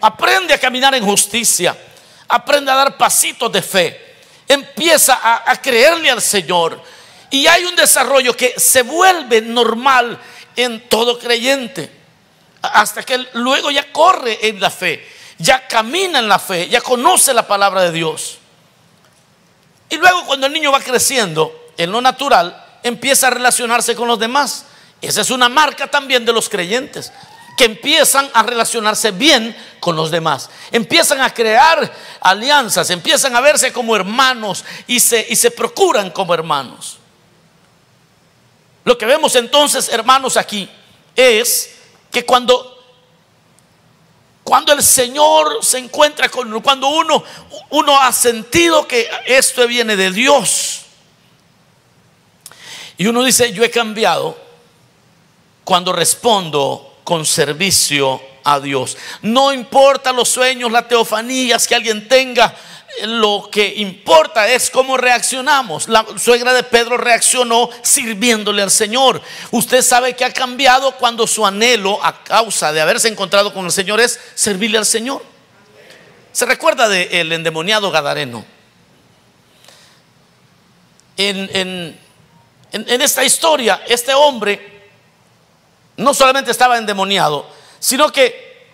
[0.00, 1.76] Aprende a caminar en justicia.
[2.28, 4.16] Aprende a dar pasitos de fe.
[4.48, 6.80] Empieza a, creerle al Señor.
[7.30, 10.18] Y hay un desarrollo que se vuelve normal
[10.54, 11.90] en todo creyente.
[12.62, 15.06] Hasta que luego ya corre en la fe.
[15.38, 16.68] Ya camina en la fe.
[16.68, 18.38] Ya conoce la palabra de Dios.
[19.88, 24.18] Y luego cuando el niño va creciendo en lo natural, empieza a relacionarse con los
[24.18, 24.64] demás.
[25.00, 27.12] Esa es una marca también de los creyentes,
[27.56, 30.50] que empiezan a relacionarse bien con los demás.
[30.72, 36.34] Empiezan a crear alianzas, empiezan a verse como hermanos y se, y se procuran como
[36.34, 36.98] hermanos.
[38.84, 40.68] Lo que vemos entonces, hermanos, aquí
[41.14, 41.76] es
[42.10, 42.75] que cuando
[44.46, 47.24] Cuando el Señor se encuentra con uno, cuando uno,
[47.70, 50.82] uno ha sentido que esto viene de Dios.
[52.96, 54.38] Y uno dice, yo he cambiado
[55.64, 58.96] cuando respondo con servicio a Dios.
[59.20, 62.54] No importa los sueños, las teofanías que alguien tenga,
[63.04, 65.88] lo que importa es cómo reaccionamos.
[65.88, 69.20] La suegra de Pedro reaccionó sirviéndole al Señor.
[69.50, 73.72] Usted sabe que ha cambiado cuando su anhelo a causa de haberse encontrado con el
[73.72, 75.22] Señor es servirle al Señor.
[76.32, 78.44] ¿Se recuerda del endemoniado Gadareno?
[81.18, 81.98] En,
[82.72, 84.84] en esta historia, este hombre
[85.96, 88.66] no solamente estaba endemoniado, sino que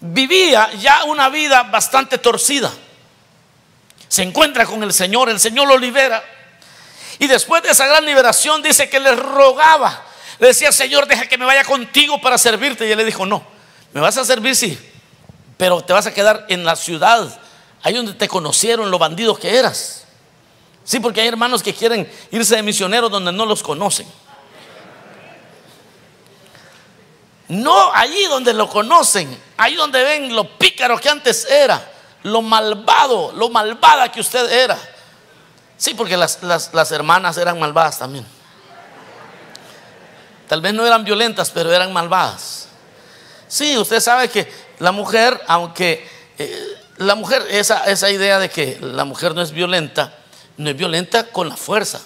[0.00, 2.72] vivía ya una vida bastante torcida
[4.08, 6.22] se encuentra con el Señor, el Señor lo libera.
[7.18, 10.04] Y después de esa gran liberación dice que le rogaba,
[10.38, 12.86] le decía, Señor, deja que me vaya contigo para servirte.
[12.86, 13.44] Y él le dijo, no,
[13.92, 14.78] me vas a servir, sí,
[15.56, 17.40] pero te vas a quedar en la ciudad,
[17.82, 20.04] ahí donde te conocieron los bandidos que eras.
[20.84, 24.06] Sí, porque hay hermanos que quieren irse de misioneros donde no los conocen.
[27.48, 31.92] No, allí donde lo conocen, ahí donde ven lo pícaro que antes era
[32.26, 34.76] lo malvado, lo malvada que usted era.
[35.76, 36.38] Sí, porque las,
[36.90, 38.26] hermanas eran malvadas también.
[40.48, 42.66] Tal vez no eran violentas, pero eran malvadas.
[43.46, 48.78] Sí, usted sabe que la mujer, aunque eh, la mujer, esa, esa idea de que
[48.80, 50.12] la mujer no es violenta,
[50.56, 52.00] no es violenta con la fuerza.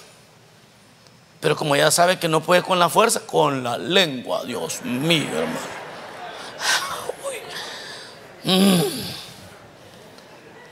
[1.39, 5.29] Pero como ya sabe que no puede con la fuerza, con la lengua, Dios mío,
[5.29, 5.59] hermano.
[8.43, 9.20] Mm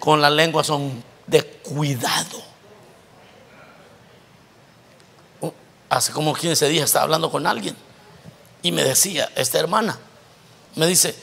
[0.09, 2.41] con la lengua son de cuidado.
[5.87, 7.75] Hace como 15 días estaba hablando con alguien
[8.63, 9.99] y me decía, esta hermana,
[10.73, 11.15] me dice,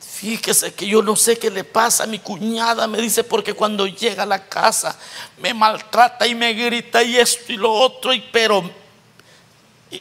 [0.00, 3.86] fíjese que yo no sé qué le pasa a mi cuñada, me dice, porque cuando
[3.86, 4.94] llega a la casa
[5.38, 8.70] me maltrata y me grita y esto y lo otro, y pero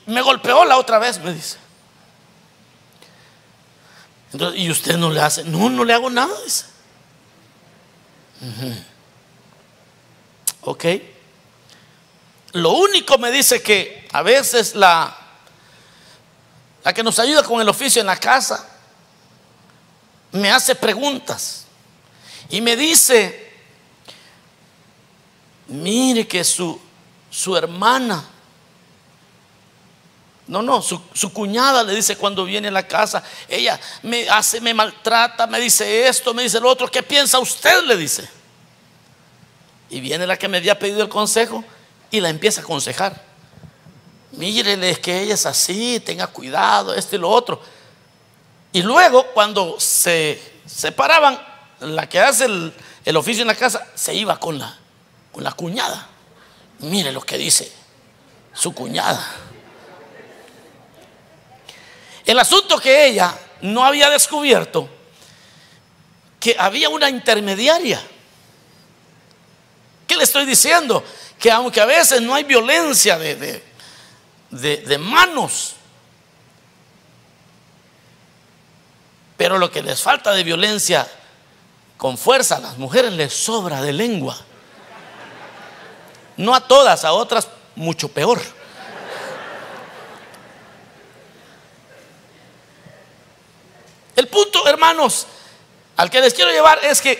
[0.07, 1.55] me golpeó la otra vez, me dice.
[4.55, 6.78] y usted no le hace, no, no le hago nada, dice.
[10.61, 10.85] Ok.
[12.53, 15.15] Lo único me dice que a veces la,
[16.83, 18.67] la que nos ayuda con el oficio en la casa
[20.31, 21.65] me hace preguntas
[22.49, 23.51] y me dice,
[25.67, 26.79] mire que su,
[27.29, 28.23] su hermana,
[30.49, 34.73] no, no, su, cuñada le dice cuando viene a la casa, ella me hace, me
[34.73, 37.83] maltrata, me dice esto, me dice lo otro, ¿qué piensa usted?
[37.83, 38.27] Le dice.
[39.91, 41.63] Y viene la que me había pedido el consejo
[42.09, 43.23] y la empieza a aconsejar.
[44.31, 47.61] Mírele, es que ella es así, tenga cuidado, esto y lo otro.
[48.73, 51.39] Y luego, cuando se separaban,
[51.79, 52.73] la que hace el,
[53.05, 54.75] el oficio en la casa se iba con la,
[55.31, 56.07] con la cuñada.
[56.79, 57.71] Mire lo que dice
[58.51, 59.23] su cuñada.
[62.29, 64.87] El asunto que ella no había descubierto,
[66.39, 67.99] que había una intermediaria.
[70.05, 71.03] ¿Qué le estoy diciendo?
[71.39, 73.63] Que aunque a veces no hay violencia de,
[74.51, 75.73] de, manos,
[79.35, 81.09] pero lo que les falta de violencia
[81.97, 84.37] con fuerza a las mujeres les sobra de lengua.
[86.37, 88.39] No a todas, a otras mucho peor.
[94.19, 95.27] El punto, hermanos,
[95.95, 97.17] al que les quiero llevar es que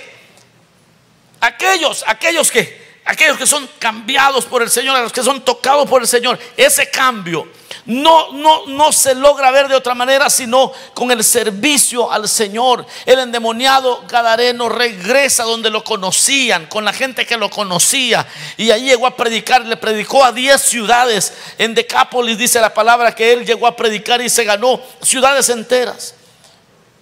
[1.40, 5.88] aquellos, aquellos que, aquellos que son cambiados por el Señor, a los que son tocados
[5.88, 7.48] por el Señor, ese cambio
[7.86, 12.86] no, no, no se logra ver de otra manera sino con el servicio al Señor.
[13.06, 18.28] El endemoniado Gadareno regresa donde lo conocían, con la gente que lo conocía.
[18.58, 21.34] Y ahí llegó a predicar, le predicó a 10 ciudades.
[21.58, 26.16] En Decápolis dice la palabra que él llegó a predicar y se ganó ciudades enteras.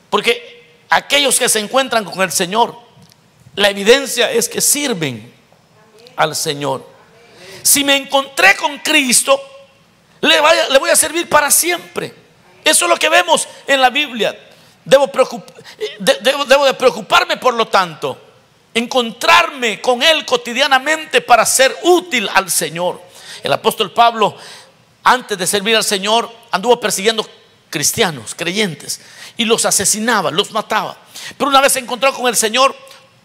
[0.09, 2.77] Porque aquellos que se encuentran con el Señor,
[3.55, 5.33] la evidencia es que sirven
[6.15, 6.87] al Señor.
[7.63, 9.41] Si me encontré con Cristo,
[10.21, 10.39] le,
[10.79, 12.13] voy a servir para siempre.
[12.63, 14.37] Eso es lo que vemos en la Biblia.
[14.85, 15.09] Debo,
[15.99, 18.21] debo de preocuparme, por lo tanto,
[18.73, 23.01] encontrarme con Él cotidianamente para ser útil al Señor.
[23.43, 24.35] El apóstol Pablo,
[25.03, 27.27] antes de servir al Señor, anduvo persiguiendo
[27.69, 29.01] cristianos, creyentes,
[29.37, 30.97] y los asesinaba, los mataba.
[31.37, 32.75] Pero una vez se encontró con el Señor,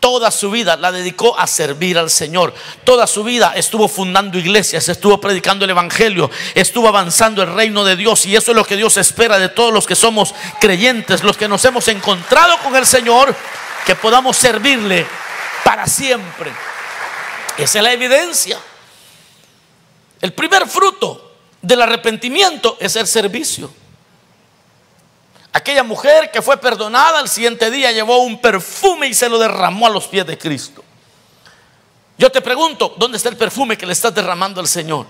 [0.02, 2.52] toda su vida la dedicó a servir al Señor.
[2.82, 7.94] Toda su vida estuvo fundando iglesias, estuvo predicando el Evangelio, estuvo avanzando el reino de
[7.94, 8.26] Dios.
[8.26, 11.46] Y eso es lo que Dios espera de todos los que somos creyentes, los que
[11.46, 13.32] nos hemos encontrado con el Señor,
[13.86, 15.06] que podamos servirle
[15.64, 16.52] para siempre.
[17.56, 18.58] Esa es la evidencia.
[20.20, 23.81] El primer fruto del arrepentimiento es el servicio.
[25.52, 29.86] Aquella mujer que fue perdonada al siguiente día llevó un perfume y se lo derramó
[29.86, 30.82] a los pies de Cristo.
[32.16, 35.06] Yo te pregunto, ¿dónde está el perfume que le estás derramando al Señor?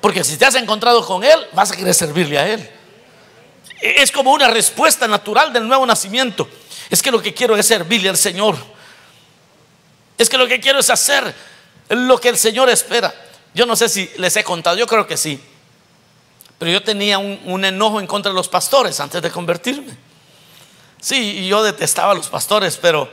[0.00, 2.70] Porque si te has encontrado con Él, vas a querer servirle a Él.
[3.80, 6.48] Es como una respuesta natural del nuevo nacimiento.
[6.88, 8.56] Es que lo que quiero es servirle al Señor.
[10.16, 11.34] Es que lo que quiero es hacer
[11.90, 13.14] lo que el Señor espera.
[13.54, 15.40] Yo no sé si les he contado, yo creo que sí.
[16.58, 19.96] Pero yo tenía un, enojo en contra de los pastores antes de convertirme.
[21.00, 23.08] Sí, yo detestaba a los pastores, pero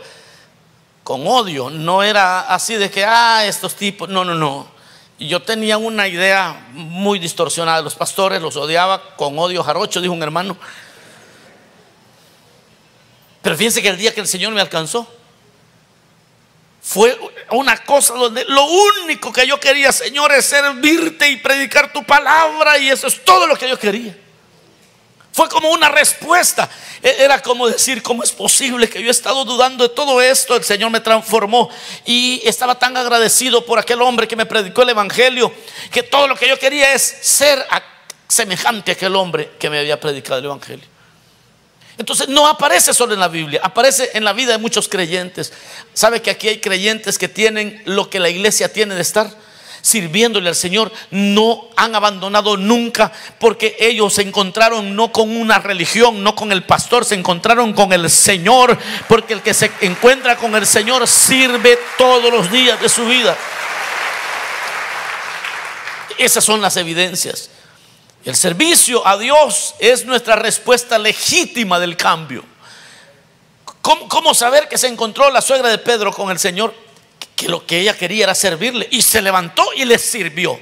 [1.04, 1.70] con odio.
[1.70, 4.10] No era así de que, ah, estos tipos.
[4.10, 4.68] No, no, no.
[5.20, 10.14] Yo tenía una idea muy distorsionada de los pastores, los odiaba con odio jarocho, dijo
[10.14, 10.58] un hermano.
[13.44, 15.08] Pero fíjense que el día que el Señor me alcanzó,
[16.88, 17.18] fue
[17.50, 22.78] una cosa donde lo único que yo quería, Señor, es servirte y predicar tu palabra
[22.78, 24.16] y eso es todo lo que yo quería.
[25.32, 26.70] Fue como una respuesta.
[27.02, 30.56] E, era como decir, ¿cómo es posible que yo he estado dudando de todo esto?
[30.56, 31.72] El Señor me transformó
[32.06, 35.52] y estaba tan agradecido por aquel hombre que me predicó el Evangelio,
[35.92, 37.66] que todo lo que yo quería es ser
[38.28, 40.95] semejante a aquel hombre que me había predicado el Evangelio.
[41.98, 45.54] Entonces no aparece solo en la Biblia, aparece en la vida de muchos creyentes.
[45.94, 49.30] ¿Sabe que aquí hay creyentes que tienen lo que la iglesia tiene de estar?
[49.82, 56.22] Sirviéndole al Señor, no han abandonado nunca porque ellos se encontraron no con una religión,
[56.24, 58.78] no con el pastor, se encontraron con el Señor,
[59.08, 63.38] porque el que se encuentra con el Señor sirve todos los días de su vida.
[66.18, 67.50] Esas son las evidencias.
[68.26, 72.44] El servicio a Dios es nuestra respuesta legítima del cambio.
[73.84, 76.74] ¿Cómo, saber que se encontró la suegra de Pedro con el Señor?
[77.36, 80.60] Que lo que ella quería era servirle y se levantó y le sirvió.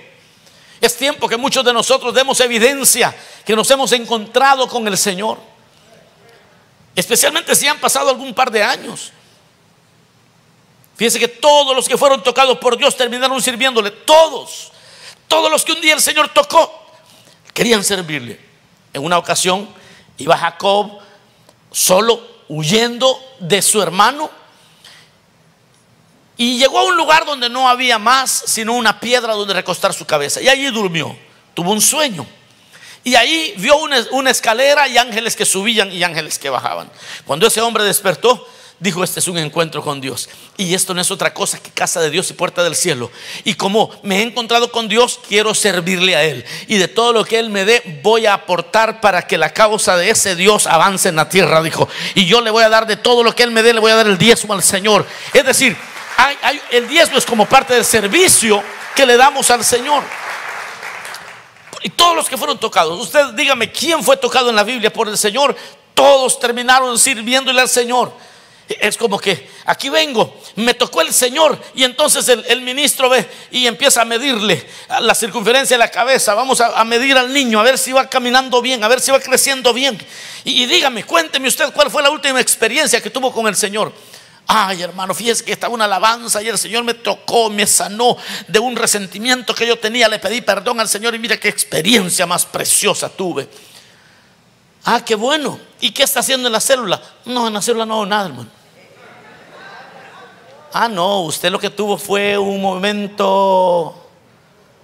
[0.82, 5.38] Es tiempo que muchos de nosotros demos evidencia que nos hemos encontrado con el Señor.
[6.94, 9.14] Especialmente si han pasado algún par de años.
[10.98, 13.90] Fíjense que todos los que fueron tocados por Dios terminaron sirviéndole.
[13.90, 14.74] Todos.
[15.30, 16.83] Todos los que un día el Señor tocó
[17.54, 18.40] Querían servirle.
[18.94, 19.70] En una ocasión
[20.18, 21.00] iba Jacob
[21.72, 24.30] solo huyendo de su hermano
[26.38, 30.06] y llegó a un lugar donde no había más sino una piedra donde recostar su
[30.06, 30.42] cabeza.
[30.42, 31.16] Y allí durmió.
[31.54, 32.26] Tuvo un sueño.
[33.04, 36.90] Y ahí vio una, una, escalera y ángeles que subían y ángeles que bajaban.
[37.26, 38.48] Cuando ese hombre despertó,
[38.80, 40.30] dijo, este es un encuentro con Dios.
[40.58, 43.12] Y esto no es otra cosa que casa de Dios y puerta del cielo.
[43.44, 46.46] Y como me he encontrado con Dios, quiero servirle a Él.
[46.68, 49.98] Y de todo lo que Él me dé, voy a aportar para que la causa
[49.98, 51.88] de ese Dios avance en la tierra, dijo.
[52.16, 53.92] Y yo le voy a dar de todo lo que Él me dé, le voy
[53.92, 55.06] a dar el diezmo al Señor.
[55.34, 55.78] Es decir,
[56.72, 58.64] el diezmo es como parte del servicio
[58.96, 60.04] que le damos al Señor.
[61.84, 65.10] Y todos los que fueron tocados, usted dígame, ¿quién fue tocado en la Biblia por
[65.10, 65.56] el Señor?
[65.94, 68.14] Todos terminaron sirviéndole al Señor.
[68.68, 73.68] Es como que aquí vengo, me tocó el Señor y entonces el, ministro ve y
[73.68, 74.66] empieza a medirle
[75.02, 76.34] la circunferencia de la cabeza.
[76.34, 79.20] Vamos a, medir al niño, a ver si va caminando bien, a ver si va
[79.20, 79.98] creciendo bien.
[80.46, 83.92] Y, dígame, cuénteme usted cuál fue la última experiencia que tuvo con el Señor.
[84.48, 88.60] Ay, hermano, fíjese que estaba una alabanza y el Señor me tocó, me sanó de
[88.60, 90.08] un resentimiento que yo tenía.
[90.08, 93.48] Le pedí perdón al Señor y mira qué experiencia más preciosa tuve.
[94.86, 95.60] Ah, qué bueno.
[95.84, 97.02] ¿Y qué está haciendo en la célula?
[97.26, 98.50] No, en la célula no hago nada, hermano.
[100.72, 103.94] Ah, no, usted lo que tuvo fue un momento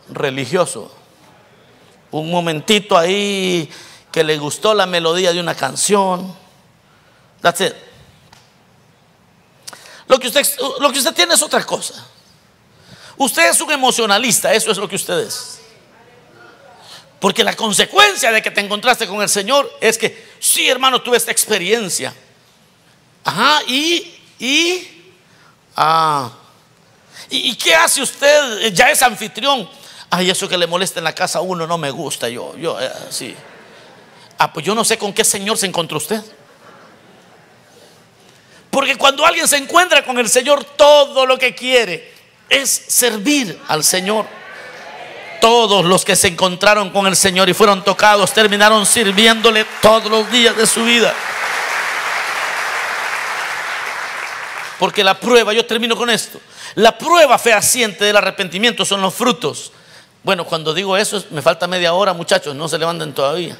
[0.09, 0.93] religioso.
[2.11, 3.71] Un momentito ahí
[4.11, 6.35] que le gustó la melodía de una canción.
[7.41, 7.73] That's it.
[10.05, 10.45] Lo que usted,
[10.81, 11.93] lo que usted tiene es otra cosa.
[13.15, 15.58] Usted es un emocionalista, eso es lo que usted es.
[17.19, 21.17] Porque la consecuencia de que te encontraste con el Señor es que, sí, hermano, tuve
[21.17, 22.13] esta experiencia.
[23.25, 24.87] Ajá, y, y,
[25.75, 26.31] ah,
[27.29, 28.73] ¿y, qué hace usted?
[28.73, 29.69] Ya es anfitrión.
[30.09, 32.29] Ay, eso que le molesta en la casa a uno no me gusta.
[32.29, 33.35] Yo, yo, eh, sí.
[34.37, 36.23] Ah, pues yo no sé con qué Señor se encontró usted.
[38.71, 42.13] Porque cuando alguien se encuentra con el Señor, todo lo que quiere
[42.49, 44.38] es servir al Señor.
[45.41, 50.29] Todos los que se encontraron con el Señor y fueron tocados terminaron sirviéndole todos los
[50.31, 51.13] días de su vida.
[54.77, 56.39] Porque la prueba, yo termino con esto,
[56.75, 59.71] la prueba fehaciente del arrepentimiento son los frutos.
[60.23, 63.57] Bueno, cuando digo eso, me falta media hora, muchachos, no se levanten todavía.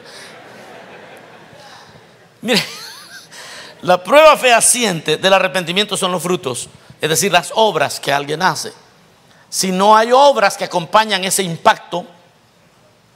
[2.42, 2.64] Mire,
[3.82, 6.70] la prueba fehaciente del arrepentimiento son los frutos,
[7.02, 8.74] es decir, las obras que alguien hace.
[9.50, 12.06] Si no hay obras que acompañan ese impacto,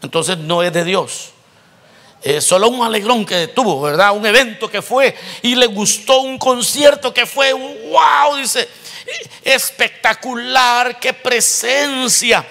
[0.01, 1.29] entonces no es de Dios.
[2.21, 4.15] Es solo un alegrón que tuvo, ¿verdad?
[4.15, 8.67] Un evento que fue y le gustó un concierto que fue, wow, dice,
[9.43, 12.45] espectacular, qué presencia.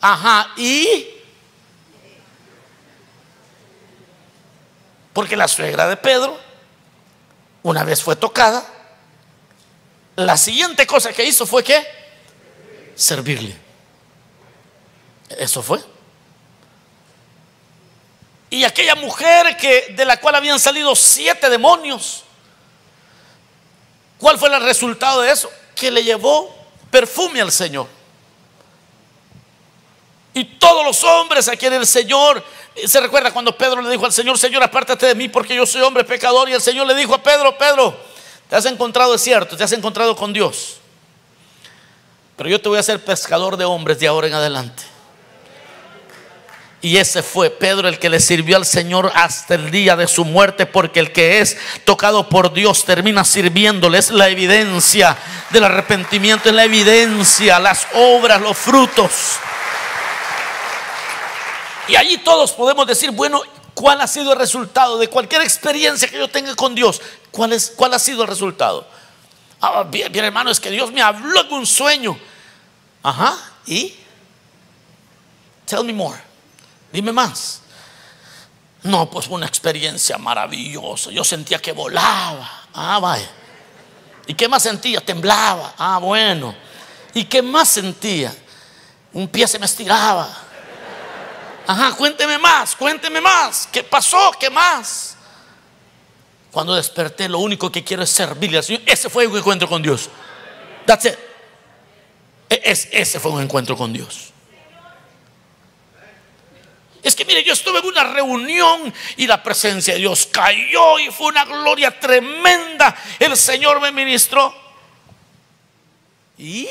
[0.00, 1.06] Ajá, y
[5.12, 6.38] porque la suegra de Pedro,
[7.62, 8.64] una vez fue tocada,
[10.16, 12.01] la siguiente cosa que hizo fue que
[12.94, 13.56] servirle.
[15.28, 15.80] Eso fue.
[18.50, 22.24] Y aquella mujer que de la cual habían salido siete demonios,
[24.18, 25.50] ¿cuál fue el resultado de eso?
[25.74, 26.54] Que le llevó
[26.90, 27.86] perfume al Señor.
[30.34, 32.44] Y todos los hombres a quien el Señor
[32.86, 35.80] se recuerda cuando Pedro le dijo al Señor, Señor, apártate de mí porque yo soy
[35.82, 36.48] hombre pecador.
[36.48, 37.96] Y el Señor le dijo a Pedro, Pedro,
[38.50, 40.81] te has encontrado, es cierto, te has encontrado con Dios.
[42.36, 44.82] Pero yo te voy a hacer pescador de hombres de ahora en adelante.
[46.84, 50.24] Y ese fue Pedro el que le sirvió al Señor hasta el día de su
[50.24, 53.98] muerte, porque el que es tocado por Dios termina sirviéndole.
[53.98, 55.16] Es la evidencia
[55.50, 59.12] del arrepentimiento, es la evidencia, las obras, los frutos.
[61.86, 63.42] Y allí todos podemos decir, bueno,
[63.74, 67.00] ¿cuál ha sido el resultado de cualquier experiencia que yo tenga con Dios?
[67.30, 68.88] ¿Cuál, es, cuál ha sido el resultado?
[69.64, 72.18] Ah, bien, bien, hermano, es que Dios me habló en un sueño.
[73.00, 73.94] Ajá, ¿y?
[75.64, 76.20] Tell me more.
[76.92, 77.60] Dime más.
[78.82, 81.12] No, pues fue una experiencia maravillosa.
[81.12, 82.64] Yo sentía que volaba.
[82.74, 83.30] Ah, vaya.
[84.26, 85.00] ¿Y qué más sentía?
[85.00, 85.74] Temblaba.
[85.78, 86.54] Ah, bueno.
[87.14, 88.34] ¿Y qué más sentía?
[89.12, 90.28] Un pie se me estiraba.
[91.68, 93.68] Ajá, cuénteme más, cuénteme más.
[93.70, 94.32] ¿Qué pasó?
[94.40, 95.16] ¿Qué más?
[96.52, 98.82] Cuando desperté, lo único que quiero es servirle al Señor.
[98.84, 100.10] Ese fue un encuentro con Dios.
[100.84, 101.06] That's.
[102.50, 104.28] E-, ese fue un encuentro con Dios.
[107.02, 111.10] Es que mire, yo estuve en una reunión y la presencia de Dios cayó y
[111.10, 112.96] fue una gloria tremenda.
[113.18, 114.54] El Señor me ministró.
[116.36, 116.68] Y,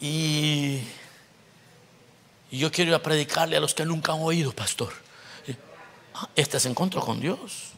[0.00, 0.80] y
[2.50, 5.01] yo quiero ir a predicarle a los que nunca han oído, pastor.
[6.34, 7.72] Este es encuentro con Dios.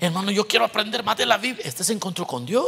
[0.00, 1.64] Hermano, yo quiero aprender más de la Biblia.
[1.66, 2.66] Este es encuentro con Dios.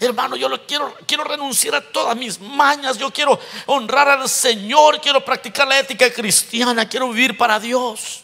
[0.00, 2.98] Hermano, yo lo quiero, quiero renunciar a todas mis mañas.
[2.98, 5.00] Yo quiero honrar al Señor.
[5.00, 6.88] Quiero practicar la ética cristiana.
[6.88, 8.22] Quiero vivir para Dios.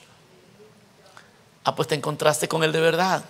[1.64, 3.24] Ah, pues te encontraste con el de verdad.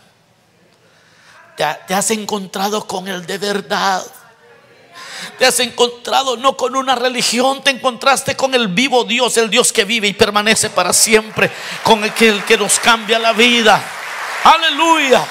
[1.57, 4.07] Te, te has encontrado con el de verdad.
[5.39, 9.73] Te has encontrado no con una religión, te encontraste con el vivo Dios, el Dios
[9.73, 11.51] que vive y permanece para siempre,
[11.83, 13.83] con el que, que nos cambia la vida.
[14.45, 15.25] Aleluya.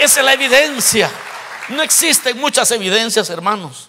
[0.00, 1.10] Esa es la evidencia.
[1.68, 3.88] No existen muchas evidencias, hermanos.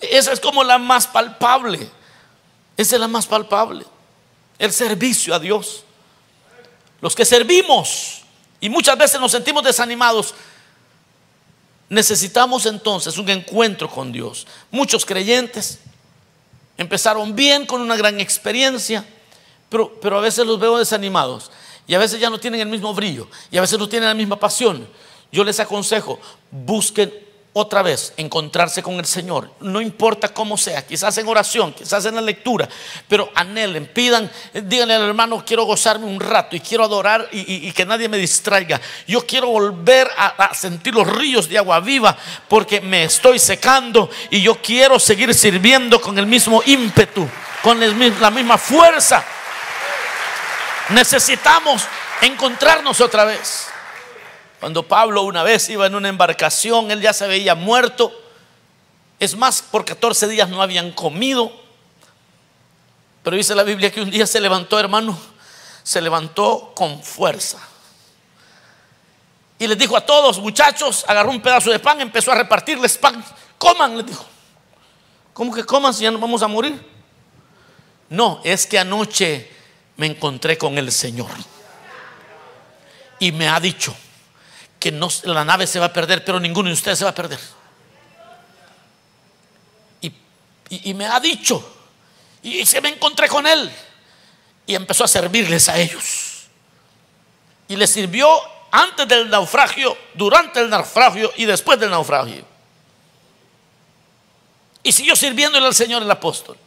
[0.00, 1.88] Esa es como la más palpable.
[2.76, 3.84] Esa es la más palpable.
[4.58, 5.84] El servicio a Dios.
[7.00, 8.22] Los que servimos
[8.60, 10.34] y muchas veces nos sentimos desanimados,
[11.88, 14.46] necesitamos entonces un encuentro con Dios.
[14.70, 15.78] Muchos creyentes
[16.76, 19.04] empezaron bien con una gran experiencia,
[19.68, 21.50] pero, pero a veces los veo desanimados
[21.86, 24.14] y a veces ya no tienen el mismo brillo y a veces no tienen la
[24.14, 24.88] misma pasión
[25.34, 26.20] yo les aconsejo,
[26.50, 27.12] busquen
[27.56, 32.16] otra vez encontrarse con el Señor, no importa cómo sea, quizás en oración, quizás en
[32.16, 32.68] la lectura,
[33.08, 37.86] pero anhelen, pidan, díganle al hermano, quiero gozarme un rato y quiero adorar y, que
[37.86, 38.80] nadie me distraiga.
[39.06, 42.16] Yo quiero volver a, sentir los ríos de agua viva
[42.48, 47.28] porque me estoy secando y yo quiero seguir sirviendo con el mismo ímpetu,
[47.62, 49.24] con la misma fuerza.
[50.88, 51.84] Necesitamos
[52.20, 53.73] encontrarnos otra vez.
[54.64, 58.10] Cuando Pablo una vez iba en una embarcación, él ya se veía muerto.
[59.20, 61.52] Es más, por 14 días no habían comido.
[63.22, 65.18] Pero dice la Biblia que un día se levantó, hermano,
[65.82, 67.58] se levantó con fuerza.
[69.58, 73.22] Y les dijo a todos, muchachos, agarró un pedazo de pan, empezó a repartirles pan.
[73.58, 74.24] Coman, les dijo.
[75.34, 76.82] ¿Cómo que coman si ya nos vamos a morir?
[78.08, 79.52] No, es que anoche
[79.98, 81.28] me encontré con el Señor.
[83.18, 83.94] Y me ha dicho,
[84.84, 87.14] que no, la nave se va a perder, pero ninguno de ustedes se va a
[87.14, 87.40] perder.
[90.68, 91.66] Y, me ha dicho,
[92.42, 93.72] y se me encontré con él,
[94.66, 96.48] y empezó a servirles a ellos.
[97.66, 98.28] Y le sirvió
[98.70, 102.44] antes del naufragio, durante el naufragio y después del naufragio.
[104.82, 106.58] Y siguió sirviéndole al Señor el apóstol.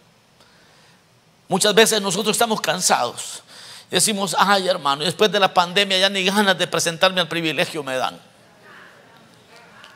[1.48, 3.44] Muchas veces nosotros estamos cansados.
[3.90, 7.96] Decimos, ay hermano, después de la pandemia ya ni ganas de presentarme al privilegio me
[7.96, 8.20] dan.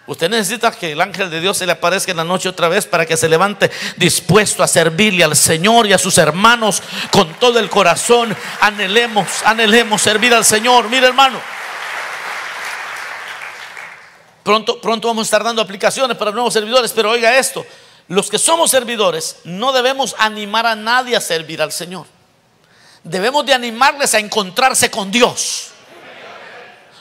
[0.07, 2.85] Usted necesita que el ángel de Dios se le aparezca en la noche otra vez
[2.85, 6.81] para que se levante dispuesto a servirle al Señor y a sus hermanos
[7.11, 8.35] con todo el corazón.
[8.61, 10.89] Anhelemos, anhelemos servir al Señor.
[10.89, 11.39] Mire hermano.
[14.43, 17.65] Pronto, pronto vamos a estar dando aplicaciones para nuevos servidores, pero oiga esto,
[18.07, 22.05] los que somos servidores no debemos animar a nadie a servir al Señor.
[23.03, 25.69] Debemos de animarles a encontrarse con Dios.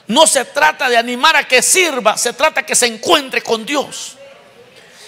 [0.06, 4.16] No se trata de animar a que sirva, se trata que se encuentre con Dios.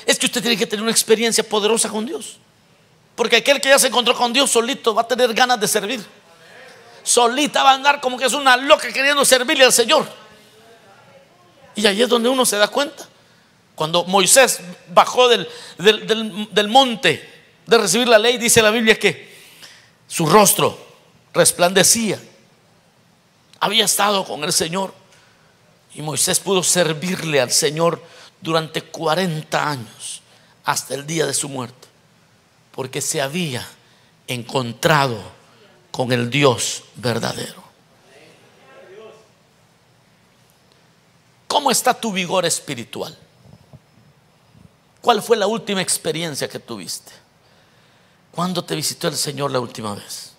[0.07, 2.37] Es que usted tiene que tener una experiencia poderosa con Dios.
[3.17, 6.05] Porque aquel que ya se encontró con Dios solito va a tener ganas de servir.
[7.03, 10.07] Solita va a andar como que es una loca queriendo servirle al Señor.
[11.75, 13.09] Y ahí es donde uno se da cuenta.
[13.75, 17.29] Cuando Moisés bajó del, del, monte
[17.67, 19.32] de recibir la ley, dice la Biblia que
[20.13, 20.79] su rostro
[21.33, 22.21] resplandecía.
[23.61, 24.93] Había estado con el Señor.
[25.95, 28.03] Y Moisés pudo servirle al Señor
[28.43, 30.21] durante 40 años,
[30.65, 31.89] hasta el día de su muerte.
[32.73, 33.67] Porque se había
[34.27, 35.19] encontrado
[35.91, 37.63] con el Dios verdadero.
[41.49, 43.17] ¿Cómo está tu vigor espiritual?
[45.01, 47.22] ¿Cuál fue la última experiencia que tuviste?
[48.33, 50.33] ¿Cuándo te visitó el Señor la última vez?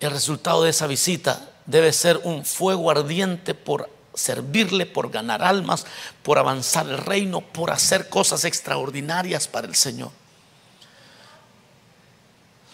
[0.00, 5.86] El resultado de esa visita debe ser un fuego ardiente por servirle, por ganar almas,
[6.22, 10.10] por avanzar el reino, por hacer cosas extraordinarias para el Señor.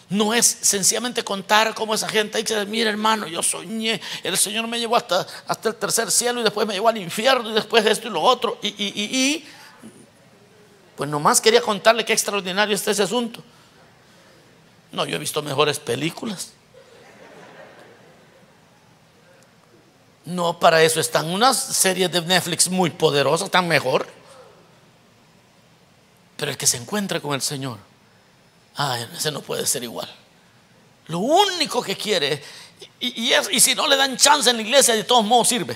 [0.09, 4.77] No es sencillamente contar como esa gente dice, mira hermano, yo soñé, el Señor me
[4.77, 8.09] llevó hasta, hasta el tercer cielo y después me llevó al infierno y después esto
[8.09, 8.59] y lo otro.
[8.61, 9.47] Y, y,
[11.01, 13.41] pues nomás quería contarle qué extraordinario está ese asunto.
[14.91, 16.51] No, yo he visto mejores películas.
[20.25, 24.05] No, para eso están unas series de Netflix muy poderosas, están mejor.
[26.37, 27.79] Pero el que se encuentra con el Señor
[28.75, 30.15] Ay, ese no puede ser igual.
[31.07, 32.43] Lo único que quiere,
[32.99, 35.75] y, y, si no le dan chance en la iglesia, de todos modos sirve.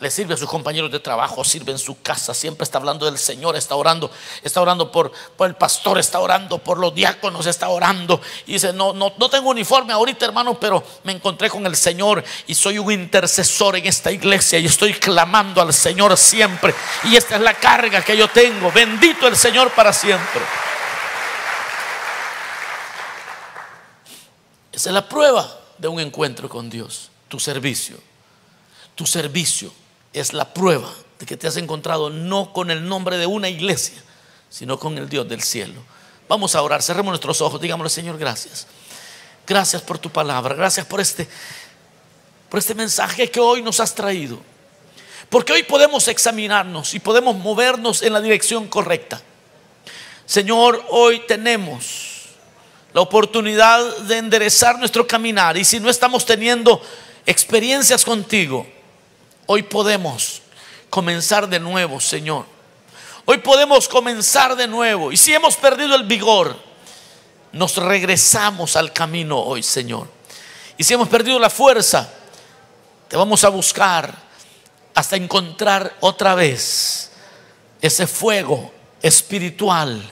[0.00, 3.18] Le sirve a sus compañeros de trabajo, sirve en su casa, siempre está hablando del
[3.18, 4.12] Señor, está orando,
[4.44, 8.20] está orando por, por el pastor, está orando por los diáconos, está orando.
[8.46, 12.22] Y dice, no, no, no tengo uniforme ahorita, hermano, pero me encontré con el Señor
[12.46, 16.72] y soy un intercesor en esta iglesia y estoy clamando al Señor siempre.
[17.02, 18.70] Y esta es la carga que yo tengo.
[18.70, 20.42] Bendito el Señor para siempre.
[24.70, 27.96] Esa es la prueba de un encuentro con Dios, tu servicio.
[28.94, 29.72] Tu servicio
[30.18, 34.02] es la prueba de que te has encontrado no con el nombre de una iglesia,
[34.50, 35.80] sino con el Dios del cielo.
[36.28, 38.66] Vamos a orar, cerremos nuestros ojos, digámosle Señor, gracias.
[39.46, 41.26] Gracias por tu palabra, gracias por este,
[42.50, 44.38] por este mensaje que hoy nos has traído.
[45.30, 49.20] Porque hoy podemos examinarnos y podemos movernos en la dirección correcta.
[50.24, 52.28] Señor, hoy tenemos
[52.92, 55.56] la oportunidad de enderezar nuestro caminar.
[55.56, 56.82] Y si no estamos teniendo
[57.26, 58.66] experiencias contigo,
[59.50, 60.42] hoy podemos
[60.90, 62.44] comenzar de nuevo, Señor.
[63.24, 65.10] Hoy podemos comenzar de nuevo.
[65.10, 66.54] Y si hemos perdido el vigor,
[67.52, 70.06] nos regresamos al camino hoy, Señor.
[70.76, 72.12] Y si hemos perdido la fuerza,
[73.08, 74.14] te vamos a buscar
[74.94, 77.10] hasta encontrar otra vez
[77.80, 78.70] ese fuego
[79.00, 80.02] espiritual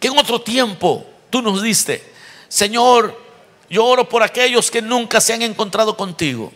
[0.00, 2.10] que en otro tiempo tú nos diste.
[2.48, 3.20] Señor,
[3.68, 6.52] yo oro por aquellos que nunca se han encontrado contigo.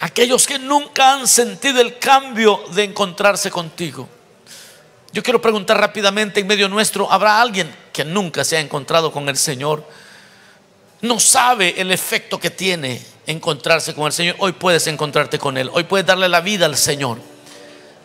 [0.00, 4.08] Aquellos que nunca han sentido el cambio de encontrarse contigo.
[5.12, 9.28] Yo quiero preguntar rápidamente en medio nuestro, ¿habrá alguien que nunca se ha encontrado con
[9.28, 9.84] el Señor?
[11.00, 14.36] No sabe el efecto que tiene encontrarse con el Señor.
[14.38, 15.70] Hoy puedes encontrarte con Él.
[15.72, 17.18] Hoy puedes darle la vida al Señor.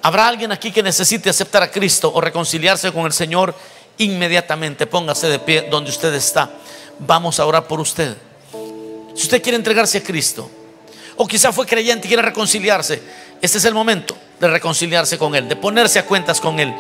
[0.02, 3.56] ¿Habrá alguien aquí que necesite aceptar a Cristo o reconciliarse con el Señor
[3.98, 6.50] inmediatamente póngase de pie donde usted está.
[7.00, 8.16] Vamos a orar por usted.
[9.16, 10.50] Si usted quiere entregarse a Cristo,
[11.16, 13.01] o quizá fue creyente y quiere reconciliarse,
[13.41, 16.74] este es el momento de reconciliarse con Él, de ponerse a cuentas con Él.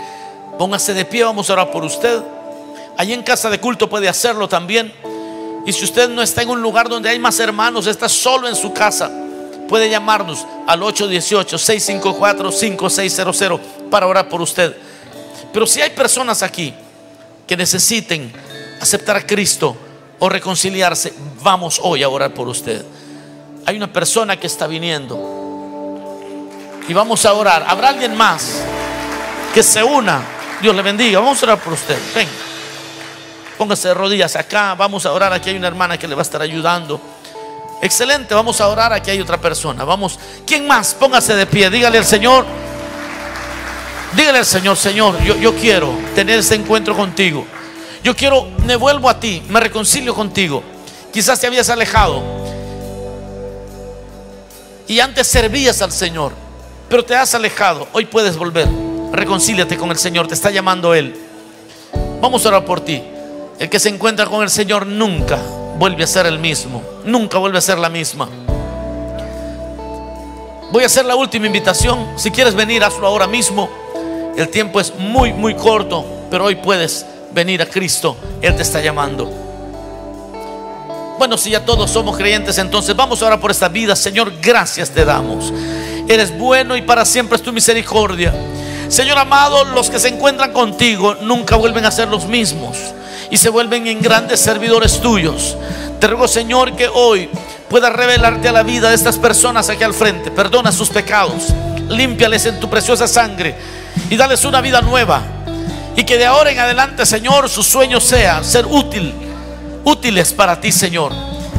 [0.57, 2.21] Póngase de pie, vamos a orar por usted.
[2.97, 4.93] Allí en casa de culto puede hacerlo también.
[5.65, 8.55] Y si usted no está en un lugar donde hay más hermanos, está solo en
[8.55, 9.11] su casa,
[9.67, 13.59] puede llamarnos al 818-654-5600
[13.89, 14.75] para orar por usted.
[15.51, 16.73] Pero si hay personas aquí
[17.47, 18.31] que necesiten
[18.79, 19.75] aceptar a Cristo
[20.19, 22.85] o reconciliarse, vamos hoy a orar por usted.
[23.65, 25.33] Hay una persona que está viniendo
[26.87, 27.65] y vamos a orar.
[27.67, 28.61] ¿Habrá alguien más
[29.53, 30.21] que se una?
[30.61, 31.19] Dios le bendiga.
[31.19, 31.97] Vamos a orar por usted.
[32.13, 32.31] Venga.
[33.57, 34.75] Póngase de rodillas acá.
[34.75, 35.31] Vamos a orar.
[35.31, 36.99] Aquí hay una hermana que le va a estar ayudando.
[37.81, 38.33] Excelente.
[38.33, 38.91] Vamos a orar.
[38.91, 39.85] Aquí hay otra persona.
[39.85, 40.19] Vamos.
[40.45, 40.93] ¿Quién más?
[40.93, 41.69] Póngase de pie.
[41.69, 42.45] Dígale al Señor.
[44.15, 47.47] Dígale al Señor, Señor, yo, yo quiero tener ese encuentro contigo.
[48.03, 50.61] Yo quiero, me vuelvo a ti, me reconcilio contigo.
[51.11, 52.21] Quizás te habías alejado
[54.87, 56.33] y antes servías al Señor,
[56.89, 57.87] pero te has alejado.
[57.93, 58.67] Hoy puedes volver.
[59.11, 61.15] Reconcíliate con el Señor, te está llamando Él.
[62.19, 63.01] Vamos a orar por ti.
[63.59, 65.37] El que se encuentra con el Señor nunca
[65.77, 68.27] vuelve a ser el mismo, nunca vuelve a ser la misma.
[70.71, 72.13] Voy a hacer la última invitación.
[72.17, 73.69] Si quieres venir, hazlo ahora mismo.
[74.35, 78.17] El tiempo es muy, muy corto, pero hoy puedes venir a Cristo.
[78.41, 79.42] Él te está llamando.
[81.17, 83.95] Bueno, si ya todos somos creyentes, entonces vamos ahora por esta vida.
[83.95, 85.53] Señor, gracias te damos.
[86.07, 88.33] Eres bueno y para siempre es tu misericordia.
[88.89, 92.77] Señor amado, los que se encuentran contigo nunca vuelven a ser los mismos
[93.29, 95.55] y se vuelven en grandes servidores tuyos.
[95.99, 97.29] Te ruego, Señor, que hoy
[97.69, 100.29] pueda revelarte a la vida de estas personas aquí al frente.
[100.29, 101.53] Perdona sus pecados,
[101.89, 103.55] límpiales en tu preciosa sangre
[104.09, 105.23] y dales una vida nueva.
[105.95, 109.13] Y que de ahora en adelante, Señor, su sueño sea ser útil,
[109.83, 111.11] útiles para ti, Señor.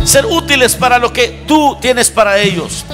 [0.05, 2.85] Ser útiles para lo que tú tienes para ellos.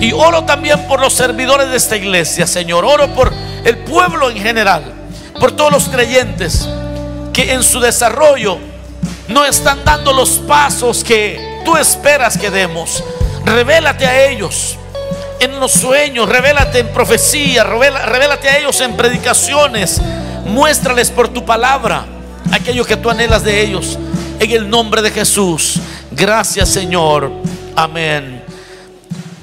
[0.00, 2.84] Y oro también por los servidores de esta iglesia, Señor.
[2.84, 3.32] Oro por
[3.64, 4.84] el pueblo en general,
[5.38, 6.68] por todos los creyentes
[7.32, 8.58] que en su desarrollo
[9.28, 13.02] no están dando los pasos que tú esperas que demos.
[13.44, 14.78] Revélate a ellos
[15.40, 20.00] en los sueños, revélate en profecía, revélate a ellos en predicaciones,
[20.46, 22.06] muéstrales por tu palabra
[22.54, 23.98] aquello que tú anhelas de ellos.
[24.44, 25.80] En el nombre de Jesús.
[26.10, 27.32] Gracias Señor.
[27.74, 28.42] Amén.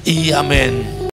[0.06, 1.01] Y amén.